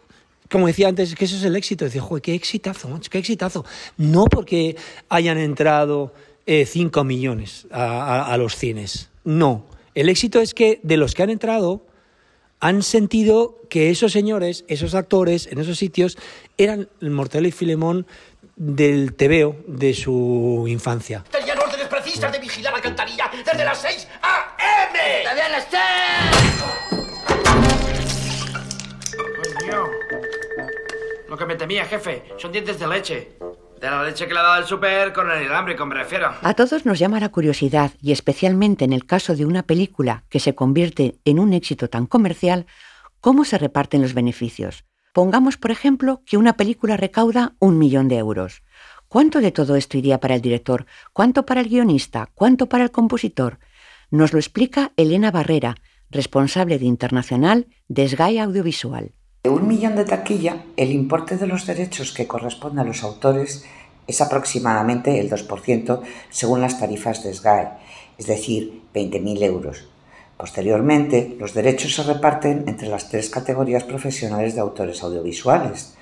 como 0.49 0.69
decía 0.69 0.87
antes, 0.87 1.09
es 1.09 1.17
que 1.17 1.25
eso 1.25 1.35
es 1.35 1.43
el 1.43 1.57
éxito. 1.57 1.85
Decía, 1.85 2.01
joder, 2.01 2.23
qué 2.23 2.35
exitazo, 2.35 3.01
qué 3.11 3.19
exitazo. 3.19 3.65
No 3.97 4.27
porque 4.27 4.77
hayan 5.09 5.37
entrado 5.39 6.15
5 6.47 7.03
millones 7.03 7.67
a, 7.73 8.33
a 8.33 8.39
los 8.39 8.55
cines. 8.55 9.11
No. 9.25 9.67
El 9.97 10.09
éxito 10.09 10.41
es 10.41 10.55
que 10.55 10.79
de 10.85 10.97
los 10.97 11.15
que 11.15 11.25
han 11.25 11.31
entrado 11.31 11.85
han 12.61 12.83
sentido 12.83 13.61
que 13.69 13.91
esos 13.91 14.13
señores, 14.13 14.65
esos 14.69 14.95
actores 14.95 15.49
en 15.49 15.59
esos 15.59 15.77
sitios 15.77 16.17
eran 16.57 16.89
el 17.01 17.11
Mortadelo 17.11 17.49
y 17.49 17.53
Filemón 17.53 18.07
del 18.57 19.15
tebeo 19.15 19.57
de 19.67 19.95
su 19.95 20.65
infancia. 20.69 21.25
Tenían 21.31 21.59
órdenes 21.59 21.87
precisas 21.89 22.33
de 22.33 22.39
vigilar 22.39 22.73
la 22.73 22.79
alcantarilla 22.79 23.31
desde 23.45 23.65
las 23.65 23.79
6 23.79 24.09
a.m. 24.23 25.19
¡Está 25.19 25.35
bien, 25.35 25.55
esté! 25.57 25.79
Coño. 29.61 29.85
Lo 31.29 31.37
que 31.37 31.47
me 31.47 31.57
temía, 31.57 31.85
jefe, 31.85 32.25
son 32.37 32.53
dientes 32.53 32.79
de 32.79 32.87
leche. 32.87 33.39
De 33.81 33.91
la 33.91 34.03
leche 34.03 34.27
que 34.27 34.33
le 34.33 34.41
ha 34.41 34.43
dado 34.43 34.63
el 34.63 34.67
súper 34.67 35.13
con 35.13 35.31
el 35.31 35.53
hambre, 35.53 35.77
me 35.77 35.95
refiero. 35.95 36.33
A 36.41 36.55
todos 36.55 36.87
nos 36.87 36.99
llama 36.99 37.21
la 37.21 37.31
curiosidad, 37.31 37.91
y 38.01 38.13
especialmente 38.13 38.85
en 38.85 38.93
el 38.93 39.05
caso 39.05 39.35
de 39.35 39.45
una 39.45 39.65
película 39.65 40.25
que 40.31 40.41
se 40.41 40.55
convierte 40.55 41.19
en 41.25 41.39
un 41.39 41.53
éxito 41.53 41.89
tan 41.89 42.07
comercial, 42.07 42.67
cómo 43.21 43.45
se 43.45 43.59
reparten 43.59 44.01
los 44.01 44.15
beneficios. 44.15 44.85
Pongamos, 45.15 45.57
por 45.57 45.71
ejemplo, 45.71 46.23
que 46.27 46.37
una 46.37 46.57
película 46.57 46.97
recauda 46.97 47.55
un 47.61 47.79
millón 47.79 48.09
de 48.09 48.19
euros. 48.19 48.65
¿Cuánto 49.07 49.41
de 49.41 49.53
todo 49.53 49.77
esto 49.77 49.97
iría 49.97 50.19
para 50.19 50.35
el 50.35 50.41
director? 50.41 50.87
¿Cuánto 51.13 51.47
para 51.47 51.61
el 51.61 51.69
guionista? 51.69 52.31
¿Cuánto 52.35 52.69
para 52.69 52.83
el 52.83 52.91
compositor? 52.91 53.61
Nos 54.11 54.33
lo 54.33 54.41
explica 54.41 54.91
Elena 54.97 55.31
Barrera, 55.31 55.77
responsable 56.11 56.81
de 56.81 56.87
Internacional 56.87 57.69
de 57.87 58.09
Sky 58.09 58.39
Audiovisual. 58.39 59.13
De 59.45 59.51
un 59.51 59.69
millón 59.69 59.95
de 59.95 60.05
taquilla, 60.05 60.65
el 60.77 60.91
importe 60.91 61.37
de 61.37 61.47
los 61.47 61.65
derechos 61.65 62.11
que 62.11 62.27
corresponde 62.27 62.81
a 62.81 62.85
los 62.85 63.05
autores 63.05 63.65
es 64.09 64.21
aproximadamente 64.21 65.21
el 65.21 65.31
2% 65.31 66.03
según 66.31 66.61
las 66.61 66.81
tarifas 66.81 67.23
de 67.23 67.33
Sky, 67.33 67.69
es 68.19 68.27
decir, 68.27 68.83
20.000 68.93 69.43
euros. 69.45 69.94
Posteriormente, 70.37 71.37
los 71.39 71.55
derechos 71.55 71.95
se 71.95 72.03
reparten 72.03 72.65
entre 72.67 72.89
las 72.89 73.09
tres 73.09 73.31
categorías 73.31 73.85
profesionales 73.85 74.55
de 74.55 74.61
autores 74.61 75.03
audiovisuales. 75.03 75.95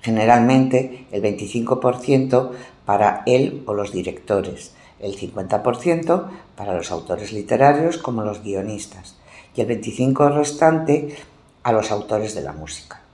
Generalmente, 0.00 1.06
el 1.12 1.22
25% 1.22 2.50
para 2.84 3.22
él 3.26 3.62
o 3.66 3.74
los 3.74 3.92
directores, 3.92 4.72
el 5.00 5.16
50% 5.16 6.28
para 6.56 6.74
los 6.74 6.90
autores 6.90 7.32
literarios 7.32 7.98
como 7.98 8.22
los 8.22 8.42
guionistas 8.42 9.16
y 9.54 9.60
el 9.60 9.68
25% 9.68 10.34
restante 10.34 11.16
a 11.62 11.72
los 11.72 11.90
autores 11.90 12.34
de 12.34 12.42
la 12.42 12.52
música. 12.52 13.07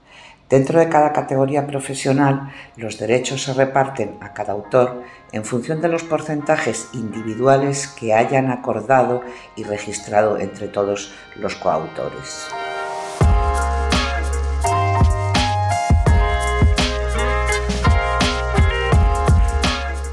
Dentro 0.55 0.79
de 0.79 0.87
cada 0.87 1.11
categoría 1.11 1.67
profesional, 1.67 2.49
los 2.77 2.97
derechos 2.97 3.43
se 3.43 3.53
reparten 3.53 4.15
a 4.21 4.31
cada 4.31 4.53
autor 4.53 5.03
en 5.33 5.43
función 5.43 5.81
de 5.81 5.89
los 5.89 6.03
porcentajes 6.03 6.87
individuales 6.93 7.89
que 7.89 8.13
hayan 8.13 8.49
acordado 8.49 9.21
y 9.57 9.63
registrado 9.63 10.39
entre 10.39 10.69
todos 10.69 11.13
los 11.35 11.55
coautores. 11.55 12.47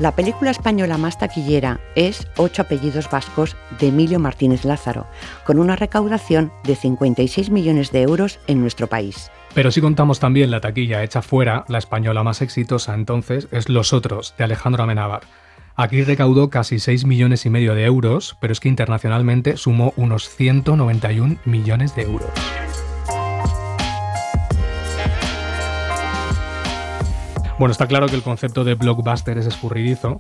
La 0.01 0.11
película 0.17 0.51
española 0.51 0.99
más 0.99 1.17
taquillera 1.17 1.79
es 1.95 2.27
Ocho 2.37 2.63
apellidos 2.63 3.09
vascos 3.09 3.57
de 3.79 3.87
Emilio 3.87 4.19
Martínez 4.19 4.65
Lázaro, 4.65 5.07
con 5.47 5.61
una 5.61 5.77
recaudación 5.77 6.53
de 6.65 6.75
56 6.75 7.51
millones 7.51 7.93
de 7.93 8.03
euros 8.03 8.41
en 8.49 8.61
nuestro 8.61 8.89
país. 8.89 9.31
Pero 9.55 9.71
si 9.71 9.83
contamos 9.83 10.19
también 10.19 10.51
la 10.51 10.61
taquilla 10.61 11.05
hecha 11.05 11.21
fuera, 11.21 11.67
la 11.69 11.77
española 11.77 12.23
más 12.23 12.41
exitosa 12.41 12.95
entonces 12.95 13.49
es 13.53 13.69
Los 13.69 13.93
Otros, 13.93 14.35
de 14.39 14.45
Alejandro 14.45 14.83
Amenábar. 14.83 15.25
Aquí 15.77 16.03
recaudó 16.03 16.49
casi 16.49 16.79
6 16.79 17.05
millones 17.05 17.45
y 17.45 17.51
medio 17.51 17.75
de 17.75 17.85
euros, 17.85 18.37
pero 18.41 18.55
es 18.55 18.61
que 18.61 18.71
internacionalmente 18.71 19.59
sumó 19.59 19.93
unos 19.97 20.31
191 20.31 21.37
millones 21.45 21.95
de 21.95 22.03
euros. 22.03 22.31
Bueno, 27.59 27.73
está 27.73 27.87
claro 27.87 28.07
que 28.07 28.17
el 28.17 28.23
concepto 28.23 28.65
de 28.65 28.75
blockbuster 28.75 29.37
es 29.37 29.47
escurridizo 29.47 30.19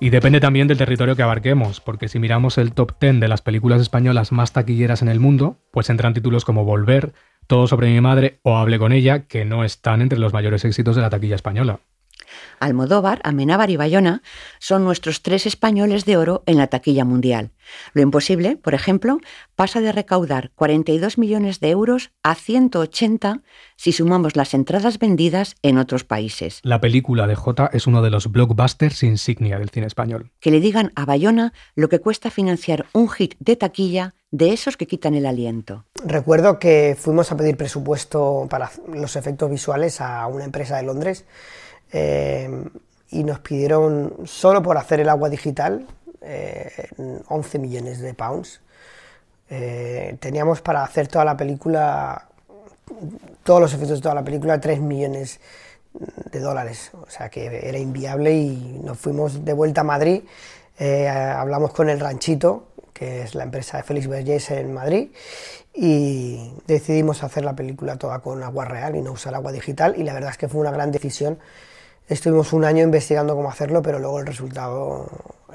y 0.00 0.08
depende 0.08 0.40
también 0.40 0.68
del 0.68 0.78
territorio 0.78 1.14
que 1.14 1.22
abarquemos, 1.22 1.80
porque 1.80 2.08
si 2.08 2.18
miramos 2.18 2.56
el 2.56 2.72
top 2.72 2.92
10 2.98 3.20
de 3.20 3.28
las 3.28 3.42
películas 3.42 3.82
españolas 3.82 4.32
más 4.32 4.52
taquilleras 4.52 5.02
en 5.02 5.08
el 5.08 5.20
mundo, 5.20 5.58
pues 5.70 5.90
entran 5.90 6.14
títulos 6.14 6.46
como 6.46 6.64
Volver, 6.64 7.12
todo 7.50 7.66
sobre 7.66 7.88
mi 7.92 8.00
madre 8.00 8.38
o 8.44 8.56
Hable 8.56 8.78
con 8.78 8.92
ella, 8.92 9.26
que 9.26 9.44
no 9.44 9.64
están 9.64 10.02
entre 10.02 10.20
los 10.20 10.32
mayores 10.32 10.64
éxitos 10.64 10.94
de 10.94 11.02
la 11.02 11.10
taquilla 11.10 11.34
española. 11.34 11.80
Almodóvar, 12.58 13.20
Amenábar 13.24 13.70
y 13.70 13.76
Bayona 13.76 14.22
son 14.58 14.84
nuestros 14.84 15.22
tres 15.22 15.46
españoles 15.46 16.04
de 16.04 16.16
oro 16.16 16.42
en 16.46 16.58
la 16.58 16.66
taquilla 16.66 17.04
mundial. 17.04 17.52
Lo 17.92 18.02
imposible, 18.02 18.56
por 18.56 18.74
ejemplo, 18.74 19.18
pasa 19.54 19.80
de 19.80 19.92
recaudar 19.92 20.50
42 20.54 21.18
millones 21.18 21.60
de 21.60 21.70
euros 21.70 22.10
a 22.22 22.34
180 22.34 23.42
si 23.76 23.92
sumamos 23.92 24.36
las 24.36 24.54
entradas 24.54 24.98
vendidas 24.98 25.56
en 25.62 25.78
otros 25.78 26.04
países. 26.04 26.60
La 26.62 26.80
película 26.80 27.26
de 27.26 27.34
J 27.34 27.70
es 27.72 27.86
uno 27.86 28.02
de 28.02 28.10
los 28.10 28.30
blockbusters 28.30 29.02
insignia 29.02 29.58
del 29.58 29.70
cine 29.70 29.86
español. 29.86 30.30
Que 30.40 30.50
le 30.50 30.60
digan 30.60 30.92
a 30.96 31.04
Bayona 31.04 31.52
lo 31.74 31.88
que 31.88 32.00
cuesta 32.00 32.30
financiar 32.30 32.86
un 32.92 33.08
hit 33.08 33.34
de 33.38 33.56
taquilla 33.56 34.14
de 34.30 34.52
esos 34.52 34.76
que 34.76 34.86
quitan 34.86 35.14
el 35.14 35.26
aliento. 35.26 35.84
Recuerdo 36.04 36.58
que 36.58 36.96
fuimos 36.98 37.32
a 37.32 37.36
pedir 37.36 37.56
presupuesto 37.56 38.46
para 38.48 38.70
los 38.92 39.16
efectos 39.16 39.50
visuales 39.50 40.00
a 40.00 40.26
una 40.26 40.44
empresa 40.44 40.76
de 40.76 40.84
Londres 40.84 41.24
eh, 41.92 42.64
y 43.10 43.24
nos 43.24 43.40
pidieron 43.40 44.14
solo 44.24 44.62
por 44.62 44.76
hacer 44.76 45.00
el 45.00 45.08
agua 45.08 45.28
digital 45.28 45.86
11 46.20 47.56
eh, 47.56 47.60
millones 47.60 48.00
de 48.00 48.14
pounds. 48.14 48.60
Eh, 49.48 50.16
teníamos 50.20 50.60
para 50.60 50.84
hacer 50.84 51.08
toda 51.08 51.24
la 51.24 51.36
película, 51.36 52.28
todos 53.42 53.60
los 53.60 53.72
efectos 53.72 53.98
de 53.98 54.02
toda 54.02 54.14
la 54.14 54.24
película, 54.24 54.60
3 54.60 54.80
millones 54.80 55.40
de 56.30 56.40
dólares. 56.40 56.92
O 57.00 57.10
sea 57.10 57.28
que 57.28 57.68
era 57.68 57.78
inviable 57.78 58.32
y 58.32 58.80
nos 58.84 58.98
fuimos 58.98 59.44
de 59.44 59.52
vuelta 59.52 59.80
a 59.80 59.84
Madrid. 59.84 60.22
hablamos 60.78 61.72
con 61.72 61.90
el 61.90 61.98
ranchito 61.98 62.70
que 63.00 63.22
es 63.22 63.34
la 63.34 63.44
empresa 63.44 63.78
de 63.78 63.82
Félix 63.82 64.08
Vergés 64.08 64.50
en 64.50 64.74
Madrid, 64.74 65.08
y 65.72 66.52
decidimos 66.66 67.22
hacer 67.22 67.46
la 67.46 67.56
película 67.56 67.96
toda 67.96 68.18
con 68.18 68.42
agua 68.42 68.66
real 68.66 68.94
y 68.94 69.00
no 69.00 69.12
usar 69.12 69.34
agua 69.34 69.52
digital, 69.52 69.94
y 69.96 70.02
la 70.02 70.12
verdad 70.12 70.32
es 70.32 70.36
que 70.36 70.48
fue 70.48 70.60
una 70.60 70.70
gran 70.70 70.92
decisión. 70.92 71.38
Estuvimos 72.08 72.52
un 72.52 72.64
año 72.64 72.82
investigando 72.82 73.36
cómo 73.36 73.48
hacerlo, 73.48 73.82
pero 73.82 73.98
luego 73.98 74.20
el 74.20 74.26
resultado 74.26 75.08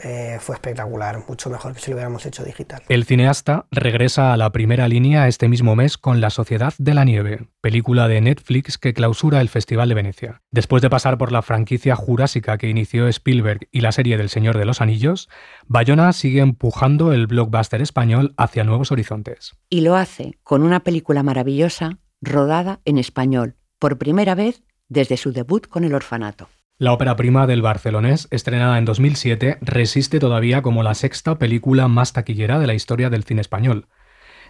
eh, 0.04 0.38
fue 0.40 0.56
espectacular, 0.56 1.24
mucho 1.28 1.50
mejor 1.50 1.74
que 1.74 1.80
si 1.80 1.90
lo 1.92 1.96
hubiéramos 1.96 2.26
hecho 2.26 2.44
digital. 2.44 2.82
El 2.90 3.06
cineasta 3.06 3.66
regresa 3.72 4.34
a 4.34 4.38
la 4.38 4.52
primera 4.52 4.88
línea 4.88 5.28
este 5.28 5.48
mismo 5.48 5.76
mes 5.76 5.98
con 5.98 6.22
La 6.22 6.30
Sociedad 6.30 6.74
de 6.78 6.94
la 6.94 7.06
Nieve, 7.06 7.48
película 7.62 8.08
de 8.08 8.22
Netflix 8.22 8.78
que 8.78 8.94
clausura 8.94 9.42
el 9.42 9.50
Festival 9.50 9.90
de 9.90 9.96
Venecia. 9.96 10.42
Después 10.52 10.82
de 10.82 10.90
pasar 10.90 11.18
por 11.18 11.32
la 11.32 11.42
franquicia 11.42 11.96
jurásica 11.96 12.58
que 12.58 12.70
inició 12.70 13.08
Spielberg 13.08 13.68
y 13.72 13.82
la 13.82 13.92
serie 13.92 14.18
del 14.18 14.30
Señor 14.30 14.58
de 14.58 14.66
los 14.66 14.82
Anillos, 14.82 15.30
Bayona 15.68 16.12
sigue 16.14 16.42
empujando 16.42 17.14
el 17.14 17.28
blockbuster 17.28 17.82
español 17.82 18.34
hacia 18.38 18.64
nuevos 18.64 18.92
horizontes. 18.92 19.54
Y 19.70 19.82
lo 19.82 19.96
hace 19.96 20.38
con 20.44 20.64
una 20.64 20.82
película 20.82 21.24
maravillosa 21.24 22.00
rodada 22.22 22.82
en 22.86 22.98
español, 22.98 23.56
por 23.80 23.98
primera 23.98 24.36
vez 24.36 24.64
desde 24.90 25.18
su 25.18 25.32
debut 25.32 25.68
con 25.68 25.84
El 25.84 25.94
Orfanato. 25.94 26.50
La 26.78 26.92
ópera 26.92 27.16
prima 27.16 27.48
del 27.48 27.62
barcelonés, 27.62 28.28
estrenada 28.32 28.78
en 28.78 28.86
2007, 28.86 29.60
resiste 29.62 30.20
todavía 30.20 30.62
como 30.62 30.84
la 30.84 30.94
sexta 30.94 31.38
película 31.38 31.88
más 31.88 32.12
taquillera 32.12 32.60
de 32.60 32.68
la 32.68 32.74
historia 32.74 33.10
del 33.10 33.24
cine 33.24 33.42
español. 33.42 33.88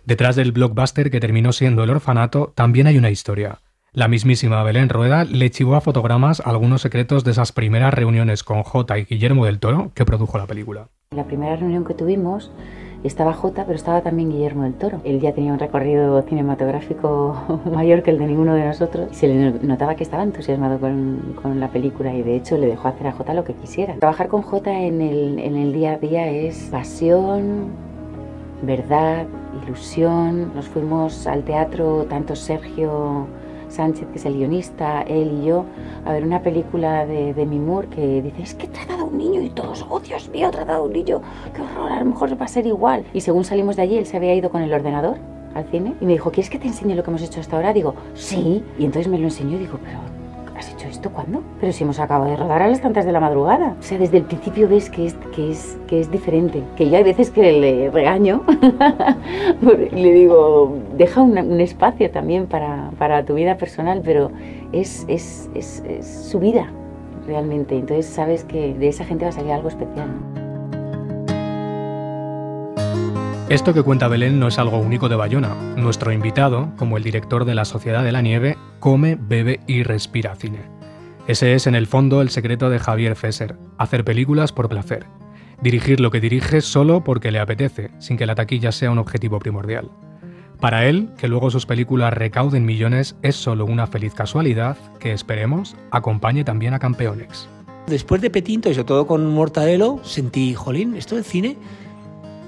Detrás 0.05 0.35
del 0.35 0.51
blockbuster 0.51 1.11
que 1.11 1.19
terminó 1.19 1.51
siendo 1.51 1.83
El 1.83 1.91
Orfanato, 1.91 2.51
también 2.55 2.87
hay 2.87 2.97
una 2.97 3.11
historia. 3.11 3.59
La 3.91 4.07
mismísima 4.07 4.61
Belén 4.63 4.89
Rueda 4.89 5.23
le 5.23 5.49
chivó 5.51 5.75
a 5.75 5.81
fotogramas 5.81 6.41
algunos 6.41 6.81
secretos 6.81 7.23
de 7.23 7.31
esas 7.31 7.51
primeras 7.51 7.93
reuniones 7.93 8.43
con 8.43 8.63
J 8.63 8.97
y 8.97 9.05
Guillermo 9.05 9.45
del 9.45 9.59
Toro 9.59 9.91
que 9.93 10.03
produjo 10.03 10.37
la 10.37 10.47
película. 10.47 10.89
La 11.11 11.25
primera 11.25 11.55
reunión 11.55 11.85
que 11.85 11.93
tuvimos 11.93 12.51
estaba 13.07 13.33
Jota, 13.33 13.65
pero 13.65 13.75
estaba 13.75 14.01
también 14.01 14.29
Guillermo 14.29 14.63
del 14.63 14.73
Toro. 14.73 14.99
Él 15.03 15.19
ya 15.19 15.33
tenía 15.33 15.53
un 15.53 15.59
recorrido 15.59 16.21
cinematográfico 16.23 17.61
mayor 17.73 18.03
que 18.03 18.11
el 18.11 18.19
de 18.19 18.27
ninguno 18.27 18.53
de 18.53 18.65
nosotros. 18.65 19.09
Se 19.11 19.27
le 19.27 19.51
notaba 19.61 19.95
que 19.95 20.03
estaba 20.03 20.23
entusiasmado 20.23 20.79
con, 20.79 21.35
con 21.41 21.59
la 21.59 21.69
película 21.69 22.13
y 22.13 22.23
de 22.23 22.35
hecho 22.35 22.57
le 22.57 22.67
dejó 22.67 22.87
hacer 22.87 23.07
a 23.07 23.11
Jota 23.11 23.33
lo 23.33 23.43
que 23.43 23.53
quisiera. 23.53 23.95
Trabajar 23.95 24.27
con 24.27 24.41
Jota 24.41 24.71
en 24.71 25.01
el, 25.01 25.39
en 25.39 25.55
el 25.55 25.73
día 25.73 25.93
a 25.93 25.97
día 25.97 26.29
es 26.29 26.69
pasión, 26.71 27.69
verdad, 28.61 29.25
ilusión. 29.63 30.53
Nos 30.55 30.67
fuimos 30.67 31.27
al 31.27 31.43
teatro, 31.43 32.05
tanto 32.09 32.35
Sergio 32.35 33.27
Sánchez, 33.75 34.07
que 34.11 34.17
es 34.17 34.25
el 34.25 34.35
guionista, 34.35 35.01
él 35.03 35.39
y 35.41 35.45
yo, 35.45 35.65
a 36.05 36.13
ver 36.13 36.23
una 36.23 36.41
película 36.41 37.05
de, 37.05 37.33
de 37.33 37.45
Mimur 37.45 37.87
que 37.87 38.21
dice, 38.21 38.41
es 38.41 38.53
que 38.53 38.65
he 38.65 38.69
tratado 38.69 39.01
a 39.01 39.05
un 39.05 39.17
niño 39.17 39.41
y 39.41 39.49
todos, 39.49 39.85
oh 39.89 39.99
Dios 39.99 40.29
mío, 40.29 40.47
he 40.47 40.51
tratado 40.51 40.83
a 40.83 40.85
un 40.85 40.93
niño, 40.93 41.21
qué 41.53 41.61
horror, 41.61 41.91
a 41.91 41.99
lo 41.99 42.05
mejor 42.05 42.39
va 42.39 42.45
a 42.45 42.47
ser 42.47 42.65
igual. 42.65 43.05
Y 43.13 43.21
según 43.21 43.43
salimos 43.43 43.75
de 43.75 43.83
allí, 43.83 43.97
él 43.97 44.05
se 44.05 44.17
había 44.17 44.33
ido 44.33 44.49
con 44.49 44.61
el 44.61 44.73
ordenador 44.73 45.17
al 45.53 45.65
cine 45.65 45.95
y 46.01 46.05
me 46.05 46.13
dijo, 46.13 46.31
¿quieres 46.31 46.49
que 46.49 46.59
te 46.59 46.67
enseñe 46.67 46.95
lo 46.95 47.03
que 47.03 47.09
hemos 47.09 47.21
hecho 47.21 47.39
hasta 47.39 47.55
ahora? 47.55 47.73
Digo, 47.73 47.95
sí. 48.13 48.63
Y 48.77 48.85
entonces 48.85 49.11
me 49.11 49.17
lo 49.17 49.25
enseñó 49.25 49.55
y 49.57 49.59
digo, 49.59 49.79
pero 49.83 49.99
¿has 49.99 50.05
hecho 50.05 50.14
cuándo? 51.11 51.41
Pero 51.59 51.71
si 51.71 51.83
hemos 51.83 51.99
acabado 51.99 52.29
de 52.29 52.37
rodar 52.37 52.61
a 52.61 52.67
las 52.67 52.81
tantas 52.81 53.05
de 53.05 53.11
la 53.11 53.19
madrugada. 53.19 53.75
O 53.79 53.83
sea, 53.83 53.97
desde 53.97 54.17
el 54.17 54.23
principio 54.23 54.67
ves 54.67 54.89
que 54.89 55.07
es, 55.07 55.13
que 55.35 55.51
es, 55.51 55.77
que 55.87 55.99
es 55.99 56.11
diferente. 56.11 56.63
Que 56.75 56.89
yo 56.89 56.97
hay 56.97 57.03
veces 57.03 57.31
que 57.31 57.51
le 57.51 57.91
regaño, 57.91 58.43
le 59.91 60.13
digo, 60.13 60.77
deja 60.97 61.21
un, 61.21 61.37
un 61.37 61.61
espacio 61.61 62.11
también 62.11 62.47
para, 62.47 62.91
para, 62.97 63.25
tu 63.25 63.35
vida 63.35 63.57
personal, 63.57 64.01
pero 64.03 64.31
es, 64.71 65.05
es, 65.07 65.49
es, 65.55 65.83
es 65.87 66.07
su 66.07 66.39
vida 66.39 66.71
realmente. 67.27 67.77
Entonces 67.77 68.05
sabes 68.05 68.43
que 68.43 68.73
de 68.73 68.87
esa 68.87 69.05
gente 69.05 69.25
va 69.25 69.29
a 69.29 69.33
salir 69.33 69.51
algo 69.51 69.69
especial. 69.69 70.09
Esto 73.47 73.75
que 73.75 73.83
cuenta 73.83 74.07
Belén 74.07 74.39
no 74.39 74.47
es 74.47 74.57
algo 74.57 74.79
único 74.79 75.07
de 75.07 75.15
Bayona. 75.15 75.53
Nuestro 75.77 76.11
invitado, 76.11 76.69
como 76.77 76.97
el 76.97 77.03
director 77.03 77.45
de 77.45 77.53
la 77.53 77.63
Sociedad 77.63 78.03
de 78.03 78.11
la 78.11 78.23
Nieve, 78.23 78.57
come, 78.79 79.17
bebe 79.19 79.59
y 79.67 79.83
respira 79.83 80.35
cine. 80.35 80.74
Ese 81.27 81.53
es, 81.53 81.65
en 81.67 81.75
el 81.75 81.87
fondo, 81.87 82.21
el 82.21 82.29
secreto 82.29 82.69
de 82.69 82.79
Javier 82.79 83.15
Fesser, 83.15 83.57
hacer 83.77 84.05
películas 84.05 84.51
por 84.51 84.69
placer. 84.69 85.05
Dirigir 85.61 85.99
lo 85.99 86.11
que 86.11 86.19
dirige 86.19 86.61
solo 86.61 87.03
porque 87.03 87.31
le 87.31 87.39
apetece, 87.39 87.91
sin 87.99 88.17
que 88.17 88.25
la 88.25 88.35
taquilla 88.35 88.71
sea 88.71 88.91
un 88.91 88.99
objetivo 88.99 89.39
primordial. 89.39 89.89
Para 90.59 90.85
él, 90.85 91.09
que 91.17 91.27
luego 91.27 91.49
sus 91.49 91.65
películas 91.65 92.13
recauden 92.13 92.65
millones 92.65 93.15
es 93.21 93.35
solo 93.35 93.65
una 93.65 93.87
feliz 93.87 94.13
casualidad 94.13 94.77
que, 94.99 95.13
esperemos, 95.13 95.75
acompañe 95.91 96.43
también 96.43 96.73
a 96.73 96.79
Campeones. 96.79 97.49
Después 97.87 98.21
de 98.21 98.29
Petinto 98.29 98.69
y 98.69 98.73
sobre 98.73 98.85
todo 98.85 99.07
con 99.07 99.25
Mortadelo, 99.27 99.99
sentí, 100.03 100.53
jolín, 100.53 100.95
esto 100.95 101.15
del 101.15 101.23
cine 101.23 101.57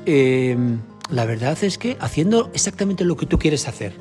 eh, 0.10 0.56
la 1.10 1.26
verdad 1.26 1.62
es 1.64 1.78
que 1.78 1.98
haciendo 2.00 2.50
exactamente 2.54 3.04
lo 3.04 3.18
que 3.18 3.26
tú 3.26 3.38
quieres 3.38 3.68
hacer, 3.68 3.94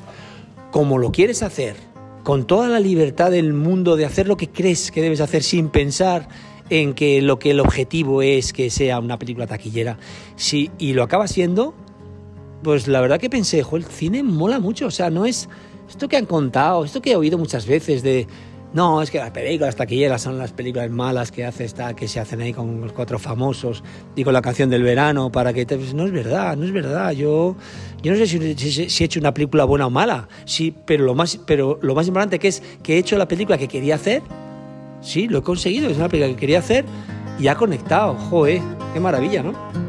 como 0.71 0.97
lo 0.97 1.11
quieres 1.11 1.43
hacer, 1.43 1.75
con 2.27 2.45
toda 2.45 2.67
la 2.67 2.81
libertad 2.81 3.31
del 3.31 3.53
mundo 3.53 3.95
de 3.95 4.03
hacer 4.03 4.27
lo 4.27 4.35
que 4.35 4.49
crees 4.49 4.91
que 4.91 5.01
debes 5.01 5.21
hacer 5.21 5.43
sin 5.43 5.69
pensar 5.69 6.27
en 6.69 6.93
que 6.93 7.21
lo 7.21 7.39
que 7.39 7.51
el 7.51 7.61
objetivo 7.61 8.21
es 8.21 8.51
que 8.51 8.69
sea 8.69 8.99
una 8.99 9.17
película 9.17 9.47
taquillera, 9.47 9.97
sí, 10.35 10.69
y 10.77 10.91
lo 10.91 11.03
acaba 11.03 11.29
siendo, 11.29 11.73
pues 12.63 12.89
la 12.89 12.99
verdad 12.99 13.17
que 13.17 13.29
pensé, 13.29 13.63
el 13.71 13.85
cine 13.85 14.23
mola 14.23 14.59
mucho, 14.59 14.87
o 14.87 14.91
sea, 14.91 15.09
no 15.09 15.25
es 15.25 15.47
esto 15.87 16.09
que 16.09 16.17
han 16.17 16.25
contado, 16.25 16.83
esto 16.83 17.01
que 17.01 17.13
he 17.13 17.15
oído 17.15 17.37
muchas 17.37 17.65
veces 17.65 18.03
de 18.03 18.27
no, 18.73 19.01
es 19.01 19.11
que 19.11 19.17
las 19.17 19.31
películas 19.31 19.75
taquilleras 19.75 20.21
son 20.21 20.37
las 20.37 20.51
películas 20.51 20.89
malas 20.89 21.31
que 21.31 21.45
hace 21.45 21.63
esta, 21.63 21.95
que 21.95 22.07
se 22.07 22.19
hacen 22.19 22.41
ahí 22.41 22.51
con 22.53 22.81
los 22.81 22.91
cuatro 22.91 23.17
famosos 23.17 23.83
y 24.15 24.23
con 24.23 24.33
la 24.33 24.41
canción 24.41 24.69
del 24.69 24.83
verano 24.83 25.31
para 25.31 25.53
que 25.53 25.65
te... 25.65 25.77
Pues 25.77 25.93
no 25.93 26.05
es 26.05 26.11
verdad, 26.11 26.57
no 26.57 26.65
es 26.65 26.73
verdad. 26.73 27.11
Yo, 27.11 27.55
yo 28.03 28.11
no 28.11 28.17
sé 28.17 28.27
si, 28.27 28.55
si, 28.55 28.89
si, 28.89 29.03
he 29.03 29.05
hecho 29.05 29.19
una 29.19 29.33
película 29.33 29.63
buena 29.63 29.87
o 29.87 29.89
mala, 29.89 30.27
sí, 30.45 30.75
pero 30.85 31.05
lo 31.05 31.15
más, 31.15 31.39
pero 31.47 31.79
lo 31.81 31.95
más 31.95 32.07
importante 32.07 32.39
que 32.39 32.49
es 32.49 32.61
que 32.83 32.95
he 32.95 32.97
hecho 32.97 33.17
la 33.17 33.27
película 33.27 33.57
que 33.57 33.67
quería 33.67 33.95
hacer. 33.95 34.21
Sí, 35.01 35.27
lo 35.27 35.39
he 35.39 35.43
conseguido, 35.43 35.89
es 35.89 35.97
una 35.97 36.09
película 36.09 36.33
que 36.33 36.39
quería 36.39 36.59
hacer 36.59 36.83
y 37.39 37.47
ha 37.47 37.55
conectado. 37.55 38.15
Joder, 38.15 38.61
qué 38.93 38.99
maravilla, 38.99 39.43
¿no? 39.43 39.86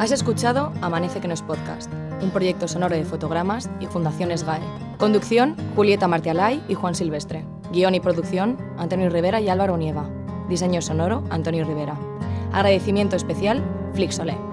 Has 0.00 0.12
escuchado 0.12 0.72
Amanece 0.80 1.20
que 1.20 1.28
no 1.28 1.34
es 1.34 1.42
podcast, 1.42 1.92
un 2.22 2.30
proyecto 2.30 2.66
sonoro 2.66 2.96
de 2.96 3.04
fotogramas 3.04 3.68
y 3.80 3.86
Fundaciones 3.86 4.44
GAE. 4.44 4.62
Conducción, 4.96 5.56
Julieta 5.76 6.08
Martialay 6.08 6.64
y 6.68 6.74
Juan 6.74 6.94
Silvestre. 6.94 7.44
Guión 7.70 7.94
y 7.94 8.00
producción, 8.00 8.56
Antonio 8.78 9.10
Rivera 9.10 9.42
y 9.42 9.50
Álvaro 9.50 9.76
Nieva. 9.76 10.08
Diseño 10.48 10.80
sonoro, 10.80 11.22
Antonio 11.28 11.66
Rivera. 11.66 11.98
Agradecimiento 12.50 13.14
especial, 13.14 13.62
Flixolé. 13.92 14.49